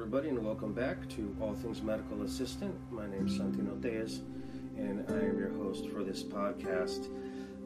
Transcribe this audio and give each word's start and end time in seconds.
everybody, 0.00 0.28
and 0.28 0.38
welcome 0.44 0.72
back 0.72 1.08
to 1.08 1.36
All 1.40 1.54
Things 1.56 1.82
Medical 1.82 2.22
Assistant. 2.22 2.72
My 2.92 3.08
name 3.08 3.26
is 3.26 3.36
Santino 3.36 3.80
Diaz, 3.80 4.20
and 4.76 5.04
I 5.08 5.24
am 5.24 5.36
your 5.36 5.50
host 5.50 5.88
for 5.88 6.04
this 6.04 6.22
podcast. 6.22 7.08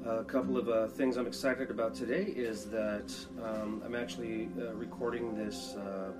A 0.06 0.24
couple 0.24 0.56
of 0.56 0.66
uh, 0.70 0.86
things 0.86 1.18
I'm 1.18 1.26
excited 1.26 1.70
about 1.70 1.94
today 1.94 2.22
is 2.22 2.64
that 2.70 3.14
um, 3.44 3.82
I'm 3.84 3.94
actually 3.94 4.48
uh, 4.58 4.72
recording 4.72 5.36
this 5.36 5.74
uh, 5.74 6.12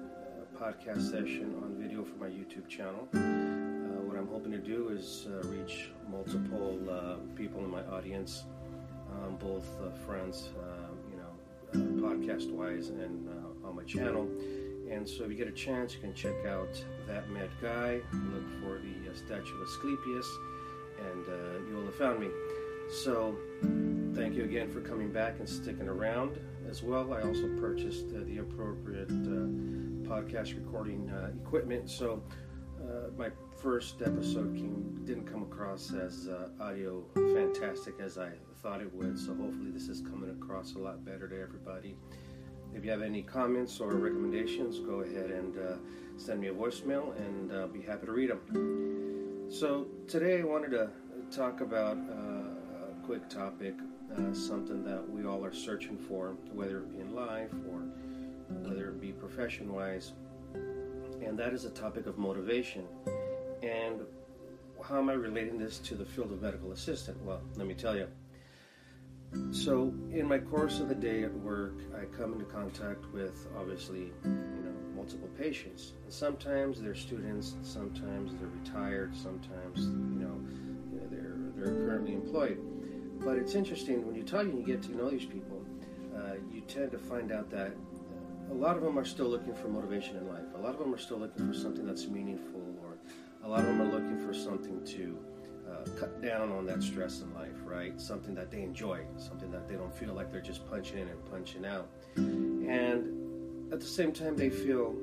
podcast 0.61 1.11
session 1.11 1.57
on 1.65 1.77
video 1.79 2.05
for 2.05 2.17
my 2.17 2.29
YouTube 2.29 2.69
channel. 2.69 3.09
Uh, 3.15 4.03
what 4.05 4.19
I'm 4.19 4.29
hoping 4.29 4.53
to 4.53 4.59
do 4.59 4.91
is 4.91 5.29
uh, 5.29 5.49
reach 5.49 5.93
multiple 6.11 6.79
people 7.37 7.65
in 7.65 7.71
my 7.71 7.85
audience, 7.87 8.45
um, 9.11 9.37
both 9.37 9.65
friends, 10.05 10.51
you 11.11 11.17
know, 11.17 12.07
podcast-wise, 12.07 12.91
and 12.91 13.31
on 13.65 13.77
my 13.77 13.85
channel. 13.85 14.29
And 14.93 15.09
so 15.09 15.25
if 15.25 15.31
you 15.31 15.37
get 15.37 15.49
a 15.49 15.53
chance, 15.53 15.95
you 15.95 16.01
can 16.01 16.13
check 16.13 16.45
out 16.47 16.85
That 17.07 17.29
Mad 17.31 17.49
Guy, 17.63 18.01
look 18.13 18.45
for 18.61 18.79
the 18.79 19.11
uh, 19.11 19.15
statue 19.15 19.55
of 19.57 19.63
Asclepius, 19.67 20.29
and 20.99 21.27
uh, 21.27 21.69
you 21.69 21.77
will 21.77 21.87
have 21.87 21.95
found 21.95 22.21
me. 22.21 22.29
So 23.03 23.35
thank 24.15 24.35
you 24.35 24.45
again 24.45 24.71
for 24.71 24.83
coming 24.83 25.11
back 25.11 25.39
and 25.39 25.49
sticking 25.49 25.89
around 25.89 26.39
as 26.69 26.83
well. 26.83 27.15
I 27.15 27.23
also 27.23 27.49
purchased 27.59 28.07
uh, 28.15 28.21
the 28.27 28.39
appropriate 28.39 29.11
uh, 29.11 29.49
podcast 30.07 30.55
recording 30.57 31.09
uh, 31.09 31.31
equipment. 31.43 31.89
So 31.89 32.23
uh, 32.83 33.09
my 33.17 33.31
first 33.63 34.03
episode 34.03 34.55
came, 34.55 35.01
didn't 35.07 35.25
come 35.25 35.43
across 35.43 35.95
as 35.95 36.29
audio 36.61 37.03
fantastic 37.15 37.95
as 37.99 38.19
I 38.19 38.33
thought 38.63 38.83
it 38.83 38.95
would. 38.95 39.19
So 39.19 39.35
hopefully 39.35 39.71
this 39.71 39.89
is 39.89 40.03
coming 40.03 40.31
across 40.31 40.75
a 40.75 40.79
lot 40.79 41.03
better 41.03 41.29
to 41.29 41.41
everybody. 41.41 41.97
If 42.75 42.85
you 42.85 42.91
have 42.91 43.03
any 43.03 43.23
comments 43.23 43.81
or 43.81 43.95
recommendations, 43.95 44.79
go 44.79 45.01
ahead 45.01 45.31
and 45.31 45.59
uh, 45.59 45.77
send 46.17 46.41
me 46.41 46.49
a 46.49 46.55
voicemail 46.55 47.17
and 47.17 47.53
I'll 47.53 47.69
be 47.69 47.83
happy 47.83 48.07
to 48.07 48.13
read 48.13 48.31
them. 48.31 49.49
So, 49.51 49.87
today 50.09 50.41
I 50.41 50.45
wanted 50.45 50.71
to 50.71 50.91
talk 51.31 51.61
about 51.61 51.97
uh, 51.97 52.91
a 52.91 53.05
quick 53.05 53.29
topic, 53.29 53.75
uh, 54.17 54.33
something 54.33 54.83
that 54.85 55.09
we 55.09 55.27
all 55.27 55.45
are 55.45 55.53
searching 55.53 55.99
for, 55.99 56.37
whether 56.53 56.79
it 56.79 56.91
be 56.91 57.01
in 57.01 57.15
life 57.15 57.53
or 57.71 57.83
whether 58.49 58.89
it 58.89 59.01
be 59.01 59.13
profession 59.13 59.73
wise, 59.73 60.13
and 60.55 61.39
that 61.39 61.53
is 61.53 61.63
the 61.65 61.71
topic 61.71 62.07
of 62.07 62.19
motivation. 62.19 62.87
And 63.63 64.01
how 64.83 64.99
am 64.99 65.09
I 65.11 65.15
relating 65.15 65.59
this 65.59 65.79
to 65.81 65.95
the 65.95 66.05
field 66.05 66.33
of 66.33 66.43
medical 66.43 66.73
assistant? 66.73 67.23
Well, 67.25 67.41
let 67.57 67.67
me 67.67 67.75
tell 67.75 67.97
you. 67.97 68.09
So, 69.51 69.95
in 70.11 70.27
my 70.27 70.39
course 70.39 70.81
of 70.81 70.89
the 70.89 70.95
day 70.95 71.23
at 71.25 71.33
work, 71.33 71.79
I 71.97 72.05
come 72.17 72.35
into 72.35 72.45
contact 72.45 73.07
with 73.13 73.47
obviously, 73.59 74.13
you 74.25 74.63
know, 74.63 74.75
multiple 74.95 75.29
patients. 75.39 75.93
And 76.05 76.13
sometimes 76.13 76.81
they're 76.81 76.95
students, 76.95 77.57
sometimes 77.63 78.33
they're 78.39 78.49
retired, 78.49 79.17
sometimes, 79.17 79.87
you 79.87 80.21
know, 80.21 80.39
they're 81.11 81.37
they're 81.57 81.87
currently 81.87 82.15
employed. 82.15 82.59
But 83.25 83.39
it's 83.39 83.55
interesting 83.55 84.07
when 84.07 84.17
you 84.17 84.23
talk 84.23 84.43
and 84.43 84.59
you 84.59 84.67
get 84.67 84.83
to 84.83 84.97
know 84.97 85.09
these 85.09 85.27
people, 85.27 85.65
uh, 86.15 86.35
you 86.51 86.61
tend 86.63 86.91
to 86.91 86.99
find 86.99 87.33
out 87.33 87.51
that 87.51 87.73
a 88.51 88.55
lot 88.55 88.77
of 88.77 88.83
them 88.83 88.99
are 88.99 89.05
still 89.05 89.29
looking 89.29 89.55
for 89.55 89.69
motivation 89.69 90.17
in 90.17 90.29
life. 90.29 90.45
A 90.57 90.59
lot 90.59 90.75
of 90.75 90.79
them 90.79 90.93
are 90.95 90.99
still 90.99 91.19
looking 91.19 91.47
for 91.47 91.55
something 91.55 91.87
that's 91.87 92.07
meaningful, 92.07 92.61
or 92.83 92.99
a 93.45 93.49
lot 93.49 93.61
of 93.61 93.67
them 93.67 93.81
are 93.81 93.91
looking 93.91 94.19
for 94.27 94.35
something 94.35 94.85
to 94.87 95.19
uh, 95.73 95.85
cut 95.99 96.23
down 96.23 96.53
on 96.53 96.67
that 96.67 96.83
stress 96.83 97.21
in 97.21 97.33
life, 97.35 97.57
right? 97.65 98.01
Something 98.01 98.35
that 98.35 98.51
they 98.51 98.63
enjoy, 98.63 99.01
something 99.17 99.51
that 99.51 99.69
they 99.69 99.75
don't 99.75 99.95
feel 99.95 100.15
like 100.15 100.31
they're 100.31 100.41
just 100.41 100.69
punching 100.69 100.99
in 100.99 101.09
and 101.09 101.31
punching 101.31 101.65
out. 101.65 101.89
And 102.17 103.73
at 103.73 103.81
the 103.81 103.87
same 103.87 104.13
time, 104.13 104.37
they 104.37 104.51
feel 104.51 104.95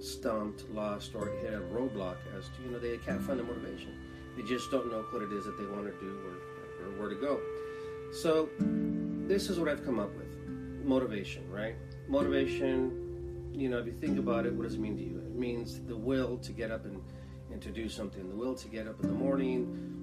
stumped, 0.00 0.68
lost, 0.70 1.14
or 1.14 1.28
hit 1.40 1.54
a 1.54 1.60
roadblock 1.60 2.16
as 2.36 2.44
to, 2.44 2.62
you 2.64 2.70
know, 2.70 2.78
they 2.78 2.96
can't 2.98 3.22
find 3.22 3.38
the 3.38 3.44
motivation. 3.44 3.94
They 4.36 4.42
just 4.42 4.70
don't 4.70 4.90
know 4.90 5.02
what 5.10 5.22
it 5.22 5.32
is 5.32 5.44
that 5.44 5.56
they 5.56 5.64
want 5.64 5.86
to 5.86 5.92
do 6.00 6.18
or, 6.26 6.86
or 6.86 7.00
where 7.00 7.08
to 7.08 7.14
go. 7.14 7.40
So, 8.12 8.48
this 9.26 9.48
is 9.48 9.58
what 9.58 9.68
I've 9.68 9.84
come 9.84 9.98
up 9.98 10.14
with 10.16 10.26
motivation, 10.84 11.50
right? 11.50 11.74
Motivation, 12.08 13.50
you 13.52 13.68
know, 13.68 13.78
if 13.78 13.86
you 13.86 13.92
think 13.92 14.18
about 14.18 14.46
it, 14.46 14.52
what 14.52 14.64
does 14.64 14.74
it 14.74 14.80
mean 14.80 14.96
to 14.96 15.02
you? 15.02 15.18
It 15.18 15.34
means 15.34 15.80
the 15.80 15.96
will 15.96 16.36
to 16.38 16.52
get 16.52 16.70
up 16.70 16.84
and, 16.84 17.02
and 17.50 17.60
to 17.62 17.70
do 17.70 17.88
something, 17.88 18.28
the 18.28 18.36
will 18.36 18.54
to 18.54 18.68
get 18.68 18.86
up 18.86 19.00
in 19.02 19.08
the 19.08 19.14
morning, 19.14 19.95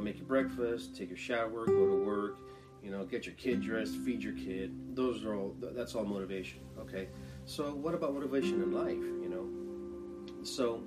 know, 0.00 0.04
make 0.04 0.18
your 0.18 0.26
breakfast, 0.26 0.96
take 0.96 1.08
your 1.08 1.18
shower, 1.18 1.66
go 1.66 1.86
to 1.86 2.04
work, 2.04 2.38
you 2.82 2.90
know, 2.90 3.04
get 3.04 3.26
your 3.26 3.34
kid 3.34 3.62
dressed, 3.62 3.96
feed 3.96 4.22
your 4.22 4.32
kid. 4.32 4.96
Those 4.96 5.24
are 5.24 5.34
all, 5.34 5.54
that's 5.60 5.94
all 5.94 6.04
motivation, 6.04 6.60
okay? 6.78 7.08
So, 7.44 7.74
what 7.74 7.94
about 7.94 8.14
motivation 8.14 8.62
in 8.62 8.72
life, 8.72 8.96
you 9.22 9.28
know? 9.28 10.44
So, 10.44 10.82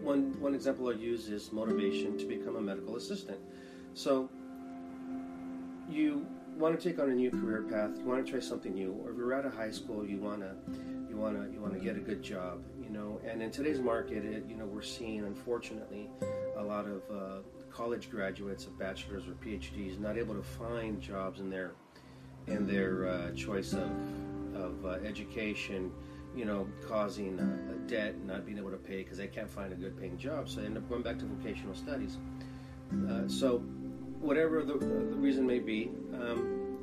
one, 0.00 0.38
one 0.40 0.54
example 0.54 0.88
I'll 0.88 0.94
use 0.94 1.28
is 1.28 1.52
motivation 1.52 2.18
to 2.18 2.24
become 2.24 2.56
a 2.56 2.60
medical 2.60 2.96
assistant. 2.96 3.38
So, 3.94 4.30
you 5.88 6.26
want 6.56 6.78
to 6.78 6.88
take 6.88 6.98
on 6.98 7.10
a 7.10 7.14
new 7.14 7.30
career 7.30 7.62
path, 7.62 7.90
you 7.98 8.04
want 8.04 8.24
to 8.24 8.30
try 8.30 8.40
something 8.40 8.74
new, 8.74 8.92
or 9.04 9.10
if 9.10 9.16
you're 9.16 9.34
out 9.34 9.44
of 9.44 9.54
high 9.54 9.70
school, 9.70 10.04
you 10.06 10.18
want 10.18 10.40
to 10.40 10.54
you 11.08 11.16
want 11.16 11.36
to 11.36 11.52
you 11.52 11.60
want 11.60 11.74
to 11.74 11.80
get 11.80 11.96
a 11.96 12.00
good 12.00 12.22
job, 12.22 12.62
know. 12.94 13.20
And 13.28 13.42
in 13.42 13.50
today's 13.50 13.80
market, 13.80 14.24
it, 14.24 14.44
you 14.48 14.56
know, 14.56 14.64
we're 14.64 14.82
seeing 14.82 15.24
unfortunately 15.24 16.08
a 16.56 16.62
lot 16.62 16.86
of 16.86 17.02
uh, 17.10 17.42
college 17.70 18.08
graduates 18.10 18.66
of 18.66 18.78
bachelor's 18.78 19.26
or 19.26 19.32
PhDs 19.32 19.98
not 19.98 20.16
able 20.16 20.34
to 20.34 20.42
find 20.42 21.00
jobs 21.00 21.40
in 21.40 21.50
their 21.50 21.72
in 22.46 22.66
their 22.66 23.08
uh, 23.08 23.30
choice 23.32 23.72
of 23.72 23.90
of 24.54 24.86
uh, 24.86 24.90
education, 25.04 25.90
you 26.36 26.44
know, 26.44 26.68
causing 26.86 27.38
a 27.40 27.88
debt, 27.88 28.14
not 28.24 28.46
being 28.46 28.58
able 28.58 28.70
to 28.70 28.76
pay 28.76 28.98
because 28.98 29.18
they 29.18 29.26
can't 29.26 29.50
find 29.50 29.72
a 29.72 29.76
good 29.76 29.98
paying 29.98 30.16
job, 30.16 30.48
so 30.48 30.60
they 30.60 30.66
end 30.66 30.78
up 30.78 30.88
going 30.88 31.02
back 31.02 31.18
to 31.18 31.24
vocational 31.24 31.74
studies. 31.74 32.18
Uh, 33.10 33.26
so, 33.26 33.58
whatever 34.20 34.62
the, 34.62 34.74
the, 34.74 35.16
reason 35.16 35.44
may 35.44 35.58
be, 35.58 35.90
um, 36.12 36.76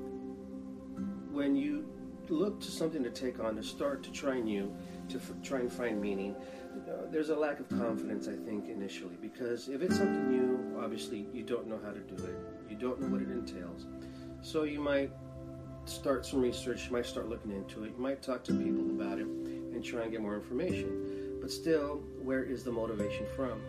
when 1.32 1.56
you 1.56 1.86
look 2.30 2.60
to 2.62 2.72
something 2.72 3.04
to 3.04 3.10
take 3.10 3.40
on, 3.40 3.56
to 3.56 3.64
start 3.64 4.04
to 4.04 4.12
try 4.12 4.40
new, 4.40 4.74
to 5.10 5.18
f- 5.18 5.32
try 5.44 5.60
and 5.60 5.72
find 5.72 6.02
meaning, 6.02 6.36
uh, 6.88 7.10
there's 7.12 7.30
a 7.30 7.36
lack 7.36 7.60
of 7.60 7.70
confidence, 7.70 8.28
I 8.28 8.36
think, 8.36 8.70
initially, 8.70 9.18
because 9.22 9.68
if 9.68 9.82
it's 9.82 9.98
something 9.98 10.30
new, 10.30 10.80
obviously 10.82 11.28
you 11.34 11.44
don't 11.44 11.68
know 11.68 11.80
how 11.84 11.92
to 11.92 12.00
do 12.00 12.24
it, 12.24 12.36
you 12.70 12.78
don't 12.78 13.02
know 13.02 13.08
what 13.08 13.22
it 13.22 13.30
entails. 13.30 13.88
So 14.42 14.64
you 14.64 14.80
might 14.80 15.12
start 15.86 16.26
some 16.26 16.42
research, 16.42 16.86
you 16.86 16.92
might 16.92 17.06
start 17.06 17.28
looking 17.28 17.52
into 17.52 17.84
it, 17.84 17.94
you 17.98 18.02
might 18.02 18.22
talk 18.22 18.44
to 18.46 18.54
people 18.54 18.90
about 18.92 19.20
it 19.20 19.26
and 19.26 19.84
try 19.84 20.04
and 20.04 20.12
get 20.12 20.22
more 20.22 20.36
information. 20.36 21.38
But 21.42 21.52
still, 21.52 22.04
where 22.22 22.44
is 22.44 22.64
the 22.64 22.72
motivation 22.72 23.26
from? 23.36 23.62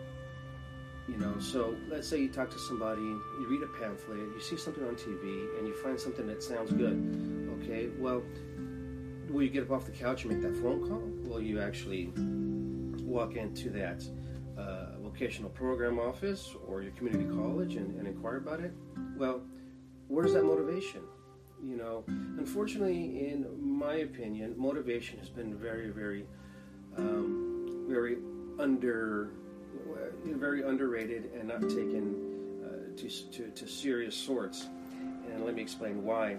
You 1.09 1.17
know, 1.17 1.37
so 1.39 1.75
let's 1.89 2.07
say 2.07 2.21
you 2.21 2.29
talk 2.29 2.49
to 2.51 2.59
somebody, 2.59 3.01
you 3.01 3.47
read 3.49 3.61
a 3.61 3.67
pamphlet, 3.79 4.19
you 4.19 4.39
see 4.39 4.55
something 4.55 4.83
on 4.85 4.95
TV, 4.95 5.57
and 5.57 5.67
you 5.67 5.73
find 5.83 5.99
something 5.99 6.25
that 6.27 6.41
sounds 6.41 6.71
good. 6.71 6.93
Okay, 7.63 7.87
well, 7.97 8.21
will 9.29 9.41
you 9.41 9.49
get 9.49 9.63
up 9.63 9.71
off 9.71 9.85
the 9.85 9.91
couch 9.91 10.25
and 10.25 10.33
make 10.33 10.41
that 10.41 10.61
phone 10.61 10.85
call? 10.87 11.01
Will 11.29 11.41
you 11.41 11.61
actually 11.61 12.11
walk 13.01 13.35
into 13.35 13.69
that 13.69 14.03
uh, 14.57 14.97
vocational 14.99 15.49
program 15.49 15.99
office 15.99 16.55
or 16.67 16.81
your 16.81 16.91
community 16.93 17.25
college 17.25 17.75
and, 17.75 17.97
and 17.97 18.07
inquire 18.07 18.37
about 18.37 18.59
it, 18.59 18.73
well, 19.15 19.41
where's 20.07 20.33
that 20.33 20.43
motivation? 20.43 21.01
You 21.63 21.77
know, 21.77 22.03
unfortunately, 22.07 23.29
in 23.29 23.47
my 23.61 23.95
opinion, 23.95 24.55
motivation 24.57 25.17
has 25.19 25.29
been 25.29 25.55
very, 25.55 25.89
very, 25.89 26.25
um, 26.97 27.85
very 27.87 28.17
under, 28.59 29.31
very 30.25 30.63
underrated 30.63 31.31
and 31.33 31.47
not 31.47 31.61
taken 31.61 32.15
uh, 32.65 32.97
to, 32.97 33.31
to, 33.31 33.49
to 33.51 33.67
serious 33.67 34.15
sorts. 34.15 34.67
And 35.31 35.45
let 35.45 35.55
me 35.55 35.61
explain 35.61 36.03
why. 36.03 36.37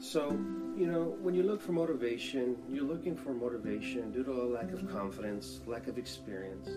So, 0.00 0.30
you 0.76 0.86
know, 0.86 1.16
when 1.20 1.34
you 1.34 1.42
look 1.42 1.60
for 1.60 1.72
motivation, 1.72 2.56
you're 2.70 2.84
looking 2.84 3.16
for 3.16 3.34
motivation 3.34 4.12
due 4.12 4.22
to 4.22 4.30
a 4.30 4.44
lack 4.44 4.72
of 4.72 4.88
confidence, 4.88 5.60
lack 5.66 5.88
of 5.88 5.98
experience, 5.98 6.68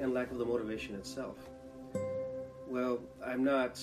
and 0.00 0.12
lack 0.12 0.32
of 0.32 0.38
the 0.38 0.44
motivation 0.44 0.96
itself. 0.96 1.36
Well, 2.66 2.98
I'm 3.24 3.44
not 3.44 3.80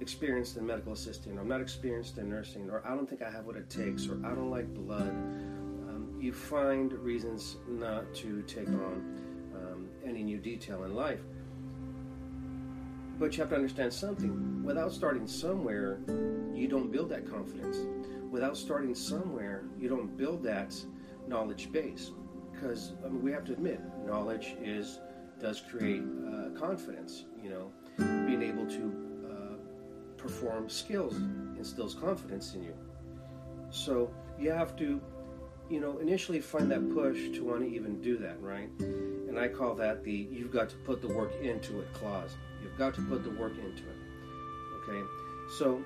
experienced 0.00 0.58
in 0.58 0.66
medical 0.66 0.92
assisting, 0.92 1.38
I'm 1.38 1.48
not 1.48 1.62
experienced 1.62 2.18
in 2.18 2.28
nursing, 2.28 2.68
or 2.68 2.86
I 2.86 2.90
don't 2.90 3.08
think 3.08 3.22
I 3.22 3.30
have 3.30 3.46
what 3.46 3.56
it 3.56 3.70
takes, 3.70 4.06
or 4.06 4.18
I 4.24 4.34
don't 4.34 4.50
like 4.50 4.72
blood. 4.74 5.08
Um, 5.08 6.14
you 6.20 6.32
find 6.32 6.92
reasons 6.92 7.56
not 7.66 8.14
to 8.16 8.42
take 8.42 8.68
on 8.68 9.20
um, 9.54 9.88
any 10.04 10.22
new 10.22 10.38
detail 10.38 10.84
in 10.84 10.94
life. 10.94 11.22
But 13.18 13.36
you 13.36 13.40
have 13.40 13.50
to 13.50 13.56
understand 13.56 13.92
something. 13.92 14.62
Without 14.64 14.92
starting 14.92 15.26
somewhere, 15.26 15.98
you 16.54 16.68
don't 16.68 16.92
build 16.92 17.08
that 17.08 17.28
confidence 17.28 17.78
without 18.30 18.56
starting 18.56 18.94
somewhere, 18.94 19.64
you 19.78 19.88
don't 19.88 20.16
build 20.16 20.42
that 20.44 20.74
knowledge 21.26 21.70
base. 21.72 22.10
Because 22.52 22.92
I 23.04 23.08
mean, 23.08 23.22
we 23.22 23.32
have 23.32 23.44
to 23.44 23.52
admit, 23.52 23.80
knowledge 24.04 24.56
is 24.62 25.00
does 25.40 25.60
create 25.60 26.02
uh, 26.02 26.58
confidence. 26.58 27.24
You 27.42 27.50
know, 27.50 27.72
being 28.26 28.42
able 28.42 28.66
to 28.66 29.28
uh, 29.30 30.16
perform 30.16 30.68
skills 30.68 31.16
instills 31.56 31.94
confidence 31.94 32.54
in 32.54 32.62
you. 32.62 32.74
So 33.70 34.10
you 34.38 34.50
have 34.50 34.76
to 34.76 35.00
you 35.70 35.80
know, 35.80 35.98
initially 35.98 36.40
find 36.40 36.70
that 36.70 36.94
push 36.94 37.30
to 37.30 37.44
want 37.44 37.60
to 37.60 37.68
even 37.68 38.00
do 38.00 38.16
that, 38.18 38.40
right? 38.40 38.70
And 38.80 39.38
I 39.38 39.48
call 39.48 39.74
that 39.74 40.02
the 40.02 40.28
you've 40.30 40.50
got 40.50 40.68
to 40.70 40.76
put 40.76 41.02
the 41.02 41.08
work 41.08 41.32
into 41.42 41.80
it 41.80 41.92
clause. 41.92 42.36
You've 42.62 42.78
got 42.78 42.94
to 42.94 43.02
put 43.02 43.22
the 43.22 43.30
work 43.30 43.52
into 43.52 43.82
it. 43.82 43.96
Okay? 44.82 45.02
So, 45.58 45.82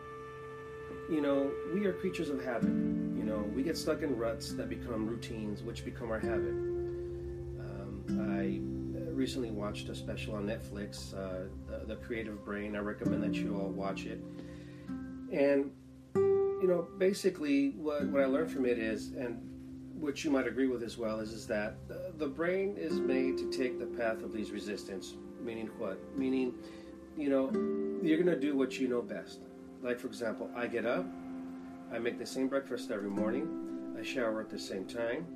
you 1.12 1.20
know, 1.20 1.53
we 1.75 1.85
are 1.85 1.93
creatures 1.93 2.31
of 2.31 2.43
habit. 2.43 2.70
You 2.70 3.23
know, 3.23 3.44
we 3.55 3.62
get 3.62 3.76
stuck 3.76 4.00
in 4.00 4.17
ruts 4.17 4.55
that 4.55 4.70
become 4.70 5.06
routines, 5.06 5.62
which 5.62 5.85
become 5.85 6.11
our 6.11 6.19
habit. 6.19 6.55
Um, 7.61 8.03
I 8.32 8.61
recently 9.12 9.50
watched 9.50 9.91
a 9.91 9.94
special 9.94 10.35
on 10.37 10.47
Netflix, 10.47 11.12
uh, 11.12 11.49
the, 11.69 11.85
the 11.87 11.97
Creative 11.97 12.43
Brain. 12.43 12.75
I 12.75 12.79
recommend 12.79 13.23
that 13.25 13.35
you 13.35 13.61
all 13.61 13.69
watch 13.69 14.06
it. 14.06 14.25
And, 15.31 15.70
you 16.14 16.67
know, 16.67 16.88
basically 16.97 17.70
what, 17.73 18.06
what 18.06 18.23
I 18.23 18.26
learned 18.26 18.50
from 18.50 18.65
it 18.65 18.79
is, 18.79 19.08
and 19.08 19.38
which 20.00 20.25
you 20.25 20.31
might 20.31 20.47
agree 20.47 20.67
with 20.67 20.82
as 20.82 20.97
well, 20.97 21.20
is, 21.20 21.32
is 21.32 21.47
that 21.47 21.76
the, 21.88 22.15
the 22.17 22.26
brain 22.26 22.76
is 22.79 22.94
made 22.94 23.37
to 23.37 23.50
take 23.50 23.79
the 23.79 23.87
path 23.87 24.23
of 24.23 24.32
least 24.32 24.50
resistance. 24.50 25.15
Meaning 25.43 25.69
what? 25.76 26.00
Meaning, 26.17 26.55
you 27.19 27.29
know, 27.29 27.50
you're 28.03 28.17
going 28.17 28.35
to 28.35 28.41
do 28.41 28.56
what 28.56 28.79
you 28.79 28.88
know 28.88 29.03
best. 29.03 29.41
Like, 29.82 29.99
for 29.99 30.06
example, 30.06 30.49
I 30.55 30.69
get 30.69 30.87
up, 30.87 31.05
I 31.93 31.99
make 31.99 32.19
the 32.19 32.26
same 32.26 32.49
breakfast 32.49 32.90
every 32.90 33.11
morning, 33.11 33.94
I 33.99 34.02
shower 34.02 34.40
at 34.40 34.49
the 34.49 34.58
same 34.58 34.84
time, 34.87 35.26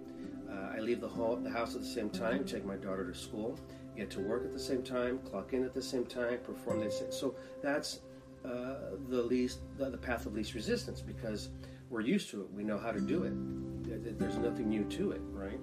uh, 0.51 0.77
I 0.77 0.79
leave 0.79 1.01
the, 1.01 1.09
hall, 1.09 1.37
the 1.37 1.51
house 1.51 1.75
at 1.75 1.81
the 1.81 1.87
same 1.87 2.09
time, 2.11 2.45
take 2.45 2.65
my 2.65 2.77
daughter 2.77 3.05
to 3.11 3.19
school, 3.19 3.59
get 3.97 4.09
to 4.11 4.21
work 4.21 4.45
at 4.45 4.53
the 4.53 4.59
same 4.59 4.83
time, 4.83 5.19
clock 5.19 5.53
in 5.53 5.65
at 5.65 5.75
the 5.75 5.83
same 5.83 6.07
time, 6.07 6.39
perform 6.45 6.81
the 6.81 6.91
same. 6.91 7.11
So 7.11 7.35
that's 7.63 8.01
uh, 8.45 8.77
the 9.09 9.23
least, 9.23 9.59
the, 9.79 9.91
the 9.91 9.99
path 9.99 10.27
of 10.27 10.35
least 10.35 10.55
resistance 10.55 11.01
because 11.01 11.51
we're 11.91 12.01
used 12.01 12.31
to 12.31 12.43
it. 12.43 12.53
We 12.53 12.63
know 12.63 12.79
how 12.79 12.93
to 12.93 13.01
do 13.01 13.25
it. 13.25 14.19
There's 14.19 14.37
nothing 14.37 14.69
new 14.69 14.85
to 14.85 15.11
it, 15.13 15.21
right? 15.33 15.59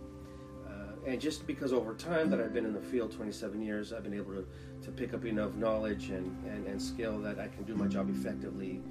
And 1.05 1.19
just 1.19 1.45
because 1.45 1.73
over 1.73 1.93
time 1.95 2.29
that 2.29 2.39
I've 2.39 2.53
been 2.53 2.65
in 2.65 2.73
the 2.73 2.81
field 2.81 3.11
27 3.11 3.61
years, 3.61 3.91
I've 3.91 4.03
been 4.03 4.13
able 4.13 4.33
to, 4.33 4.47
to 4.83 4.91
pick 4.91 5.13
up 5.13 5.25
enough 5.25 5.53
knowledge 5.55 6.09
and, 6.09 6.35
and, 6.45 6.65
and 6.65 6.81
skill 6.81 7.19
that 7.19 7.39
I 7.39 7.49
can 7.49 7.63
do 7.63 7.75
my 7.75 7.87
job 7.87 8.09
effectively 8.09 8.81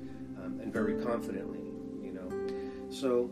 um, 0.42 0.60
and 0.60 0.72
very 0.72 1.02
confidently, 1.02 1.72
you 2.02 2.12
know. 2.12 2.28
So, 2.90 3.30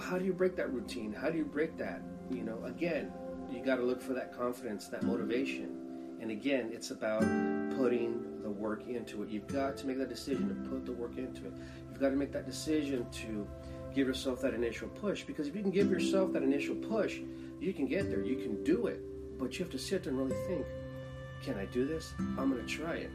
how 0.00 0.18
do 0.18 0.24
you 0.24 0.32
break 0.32 0.56
that 0.56 0.72
routine? 0.72 1.12
How 1.12 1.30
do 1.30 1.38
you 1.38 1.44
break 1.44 1.76
that? 1.78 2.02
You 2.30 2.42
know, 2.42 2.58
again, 2.64 3.12
you 3.50 3.64
got 3.64 3.76
to 3.76 3.82
look 3.82 4.02
for 4.02 4.12
that 4.14 4.36
confidence, 4.36 4.88
that 4.88 5.04
motivation. 5.04 5.82
And 6.20 6.30
again, 6.30 6.70
it's 6.72 6.90
about 6.90 7.20
putting 7.76 8.42
the 8.42 8.50
work 8.50 8.88
into 8.88 9.22
it. 9.22 9.28
You've 9.28 9.46
got 9.46 9.76
to 9.78 9.86
make 9.86 9.98
that 9.98 10.08
decision 10.08 10.48
to 10.48 10.70
put 10.70 10.84
the 10.84 10.92
work 10.92 11.16
into 11.18 11.46
it. 11.46 11.52
You've 11.90 12.00
got 12.00 12.10
to 12.10 12.16
make 12.16 12.32
that 12.32 12.46
decision 12.46 13.06
to 13.10 13.46
give 13.96 14.06
yourself 14.06 14.40
that 14.42 14.54
initial 14.54 14.88
push. 14.88 15.24
Because 15.24 15.48
if 15.48 15.56
you 15.56 15.62
can 15.62 15.70
give 15.72 15.90
yourself 15.90 16.32
that 16.34 16.42
initial 16.42 16.76
push, 16.76 17.18
you 17.58 17.72
can 17.72 17.86
get 17.86 18.10
there. 18.10 18.22
You 18.22 18.36
can 18.36 18.62
do 18.62 18.86
it. 18.86 19.00
But 19.38 19.58
you 19.58 19.64
have 19.64 19.72
to 19.72 19.78
sit 19.78 20.06
and 20.06 20.16
really 20.16 20.36
think 20.46 20.64
can 21.42 21.58
I 21.58 21.66
do 21.66 21.86
this? 21.86 22.12
I'm 22.38 22.50
going 22.50 22.64
to 22.64 22.66
try 22.66 22.94
it. 22.94 23.10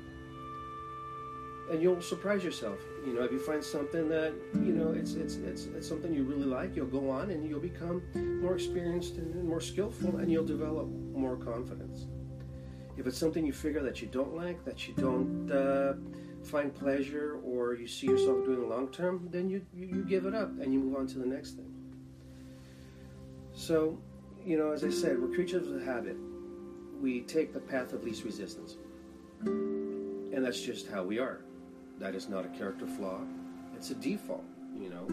And 1.72 1.82
you'll 1.82 2.02
surprise 2.02 2.44
yourself. 2.44 2.80
You 3.06 3.14
know, 3.14 3.24
if 3.24 3.32
you 3.32 3.40
find 3.40 3.64
something 3.64 4.08
that 4.10 4.34
you 4.56 4.74
know 4.74 4.92
it's 4.92 5.14
it's 5.14 5.36
it's, 5.36 5.66
it's 5.66 5.88
something 5.88 6.14
you 6.14 6.24
really 6.24 6.46
like, 6.46 6.76
you'll 6.76 6.86
go 7.00 7.10
on 7.10 7.32
and 7.32 7.48
you'll 7.48 7.60
become 7.60 8.02
more 8.42 8.56
experienced 8.56 9.16
and 9.16 9.44
more 9.44 9.62
skillful, 9.62 10.18
and 10.18 10.32
you'll 10.32 10.46
develop 10.46 10.88
more 11.14 11.36
confidence. 11.38 12.08
If 12.98 13.08
it's 13.08 13.18
something 13.18 13.46
you 13.46 13.54
figure 13.54 13.82
that 13.84 14.02
you 14.02 14.08
don't 14.08 14.36
like, 14.36 14.64
that 14.66 14.88
you 14.88 14.94
don't 14.96 15.52
uh, 15.52 15.94
find 16.44 16.74
pleasure, 16.74 17.40
or 17.44 17.74
you 17.74 17.88
see 17.88 18.08
yourself 18.08 18.46
doing 18.46 18.68
long 18.70 18.90
term, 18.90 19.28
then 19.32 19.50
you, 19.50 19.66
you, 19.74 19.88
you 19.88 20.04
give 20.04 20.26
it 20.26 20.34
up 20.34 20.50
and 20.60 20.74
you 20.74 20.80
move 20.80 20.96
on 20.96 21.08
to 21.08 21.20
the 21.20 21.26
next 21.26 21.52
thing. 21.52 21.72
So, 23.54 24.00
you 24.46 24.58
know, 24.58 24.72
as 24.72 24.84
I 24.84 24.90
said, 24.90 25.22
we're 25.22 25.34
creatures 25.34 25.68
of 25.68 25.82
habit. 25.84 26.18
We 27.00 27.22
take 27.22 27.54
the 27.54 27.60
path 27.60 27.94
of 27.94 28.04
least 28.04 28.24
resistance. 28.24 28.78
And 29.42 30.46
that's 30.46 30.62
just 30.62 30.88
how 30.88 31.04
we 31.04 31.20
are. 31.20 31.42
That 32.00 32.16
is 32.16 32.30
not 32.30 32.46
a 32.46 32.50
character 32.50 32.88
flaw. 32.88 33.20
It's 33.76 33.92
a 33.92 33.96
default, 33.96 34.44
you 34.76 34.90
know. 34.90 35.08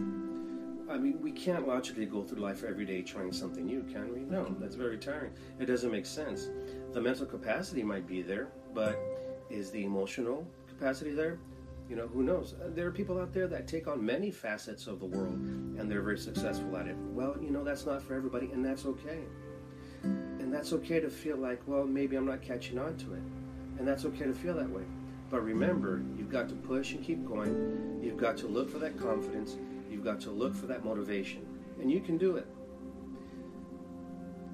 I 0.91 0.97
mean, 0.97 1.21
we 1.21 1.31
can't 1.31 1.67
logically 1.67 2.07
go 2.07 2.23
through 2.23 2.39
life 2.39 2.63
every 2.63 2.85
day 2.85 3.03
trying 3.03 3.31
something 3.31 3.65
new, 3.65 3.83
can 3.83 4.11
we? 4.11 4.21
No, 4.21 4.55
that's 4.59 4.75
very 4.75 4.97
tiring. 4.97 5.31
It 5.59 5.65
doesn't 5.65 5.91
make 5.91 6.07
sense. 6.07 6.49
The 6.93 7.01
mental 7.01 7.27
capacity 7.27 7.83
might 7.83 8.07
be 8.07 8.23
there, 8.23 8.47
but 8.73 8.97
is 9.51 9.69
the 9.69 9.83
emotional 9.83 10.47
capacity 10.79 11.11
there? 11.11 11.37
You 11.89 11.95
know, 11.95 12.07
who 12.07 12.23
knows? 12.23 12.53
Uh, 12.53 12.69
there 12.73 12.87
are 12.87 12.91
people 12.91 13.19
out 13.19 13.33
there 13.33 13.47
that 13.47 13.67
take 13.67 13.87
on 13.87 14.03
many 14.05 14.31
facets 14.31 14.87
of 14.87 14.99
the 14.99 15.05
world 15.05 15.33
and 15.33 15.91
they're 15.91 16.01
very 16.01 16.17
successful 16.17 16.75
at 16.77 16.87
it. 16.87 16.95
Well, 17.13 17.35
you 17.41 17.51
know, 17.51 17.63
that's 17.63 17.85
not 17.85 18.01
for 18.01 18.13
everybody, 18.13 18.49
and 18.51 18.63
that's 18.63 18.85
okay. 18.85 19.19
And 20.03 20.53
that's 20.53 20.71
okay 20.73 20.99
to 20.99 21.09
feel 21.09 21.37
like, 21.37 21.61
well, 21.67 21.85
maybe 21.85 22.15
I'm 22.15 22.25
not 22.25 22.41
catching 22.41 22.79
on 22.79 22.95
to 22.97 23.13
it. 23.13 23.23
And 23.77 23.87
that's 23.87 24.05
okay 24.05 24.25
to 24.25 24.33
feel 24.33 24.53
that 24.55 24.69
way. 24.69 24.83
But 25.29 25.41
remember, 25.41 26.01
you've 26.17 26.31
got 26.31 26.47
to 26.49 26.55
push 26.55 26.93
and 26.93 27.03
keep 27.03 27.25
going. 27.25 27.99
You've 28.01 28.17
got 28.17 28.37
to 28.37 28.47
look 28.47 28.69
for 28.69 28.79
that 28.79 28.97
confidence. 28.97 29.57
You've 29.89 30.03
got 30.03 30.19
to 30.21 30.31
look 30.31 30.55
for 30.55 30.67
that 30.67 30.85
motivation. 30.85 31.45
And 31.81 31.91
you 31.91 31.99
can 32.01 32.17
do 32.17 32.37
it. 32.37 32.47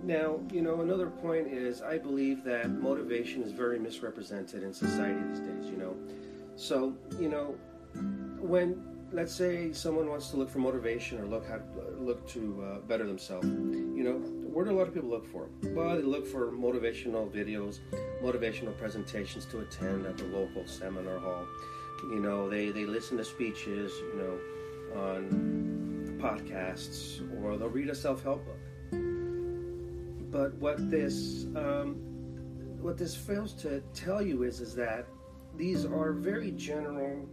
Now, 0.05 0.39
you 0.51 0.61
know, 0.61 0.81
another 0.81 1.07
point 1.07 1.47
is 1.47 1.81
I 1.81 1.97
believe 1.97 2.43
that 2.43 2.69
motivation 2.69 3.41
is 3.41 3.51
very 3.51 3.79
misrepresented 3.79 4.61
in 4.61 4.71
society 4.71 5.19
these 5.29 5.39
days, 5.39 5.65
you 5.65 5.77
know. 5.77 5.95
So, 6.55 6.95
you 7.19 7.27
know, 7.27 7.55
when 8.39 8.83
let's 9.11 9.33
say 9.33 9.71
someone 9.71 10.07
wants 10.07 10.29
to 10.29 10.37
look 10.37 10.49
for 10.49 10.59
motivation 10.59 11.19
or 11.19 11.25
look 11.25 11.47
how 11.47 11.59
look 11.97 12.27
to 12.29 12.63
uh, 12.63 12.79
better 12.81 13.07
themselves, 13.07 13.47
you 13.47 14.03
know, 14.03 14.17
where 14.53 14.63
do 14.63 14.71
a 14.71 14.77
lot 14.77 14.87
of 14.87 14.93
people 14.93 15.09
look 15.09 15.25
for? 15.25 15.49
Well, 15.63 15.95
they 15.95 16.03
look 16.03 16.27
for 16.27 16.51
motivational 16.51 17.27
videos, 17.31 17.79
motivational 18.21 18.77
presentations 18.77 19.45
to 19.47 19.61
attend 19.61 20.05
at 20.05 20.19
the 20.19 20.25
local 20.25 20.67
seminar 20.67 21.17
hall. 21.17 21.47
You 22.11 22.19
know, 22.19 22.47
they, 22.47 22.69
they 22.69 22.85
listen 22.85 23.17
to 23.17 23.25
speeches, 23.25 23.91
you 23.91 24.15
know, 24.17 25.01
on 25.01 26.19
podcasts, 26.21 27.21
or 27.41 27.57
they'll 27.57 27.69
read 27.69 27.89
a 27.89 27.95
self-help 27.95 28.45
book. 28.45 28.59
But 30.35 30.53
what 30.55 30.91
this 30.91 31.45
um, 31.55 31.95
what 32.81 32.97
this 32.97 33.15
fails 33.15 33.53
to 33.53 33.79
tell 33.93 34.21
you 34.21 34.43
is 34.43 34.59
is 34.59 34.75
that 34.75 35.05
these 35.55 35.85
are 35.85 36.11
very 36.11 36.51
general 36.51 37.25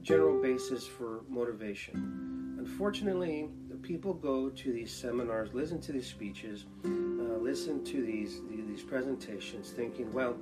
general 0.00 0.40
basis 0.40 0.86
for 0.86 1.20
motivation. 1.28 2.56
Unfortunately, 2.58 3.50
the 3.68 3.76
people 3.76 4.14
go 4.14 4.48
to 4.48 4.72
these 4.72 4.90
seminars, 4.90 5.52
listen 5.52 5.78
to 5.82 5.92
these 5.92 6.06
speeches, 6.06 6.64
uh, 6.86 6.88
listen 6.88 7.84
to 7.84 8.06
these 8.06 8.40
these 8.66 8.82
presentations, 8.82 9.68
thinking, 9.70 10.10
well, 10.14 10.38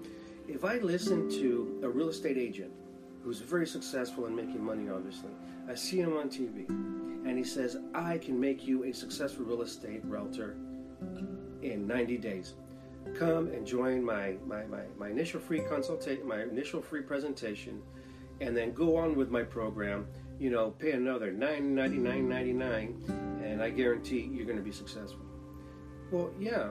if 0.47 0.65
I 0.65 0.77
listen 0.77 1.29
to 1.31 1.81
a 1.83 1.89
real 1.89 2.11
estate 2.11 2.39
agent 2.39 2.71
who's 3.25 3.41
very 3.41 3.67
successful 3.67 4.27
in 4.27 4.37
making 4.37 4.65
money, 4.65 4.89
obviously, 4.89 5.31
I 5.69 5.75
see 5.75 5.99
him 5.99 6.17
on 6.17 6.29
TV, 6.29 6.69
and 6.69 7.37
he 7.37 7.43
says, 7.43 7.77
I 7.93 8.19
can 8.19 8.39
make 8.39 8.69
you 8.69 8.85
a 8.85 8.93
successful 8.93 9.45
real 9.45 9.63
estate 9.63 10.03
realtor 10.05 10.57
in 11.62 11.87
90 11.87 12.19
days. 12.19 12.55
Come 13.17 13.49
and 13.49 13.67
join 13.67 14.05
my, 14.05 14.37
my, 14.47 14.64
my, 14.64 14.83
my 14.99 15.09
initial 15.09 15.40
free 15.40 15.61
consultation, 15.61 16.26
my 16.26 16.43
initial 16.43 16.83
free 16.83 17.02
presentation, 17.02 17.81
and 18.40 18.57
then 18.57 18.73
go 18.73 18.97
on 18.97 19.17
with 19.17 19.31
my 19.31 19.43
program. 19.43 20.07
You 20.38 20.50
know, 20.50 20.71
pay 20.71 20.93
another 20.93 21.33
$9.99.99, 21.33 23.43
and 23.43 23.62
I 23.62 23.71
guarantee 23.71 24.31
you're 24.33 24.47
going 24.47 24.59
to 24.59 24.62
be 24.62 24.73
successful. 24.73 25.25
Well, 26.11 26.31
yeah, 26.38 26.69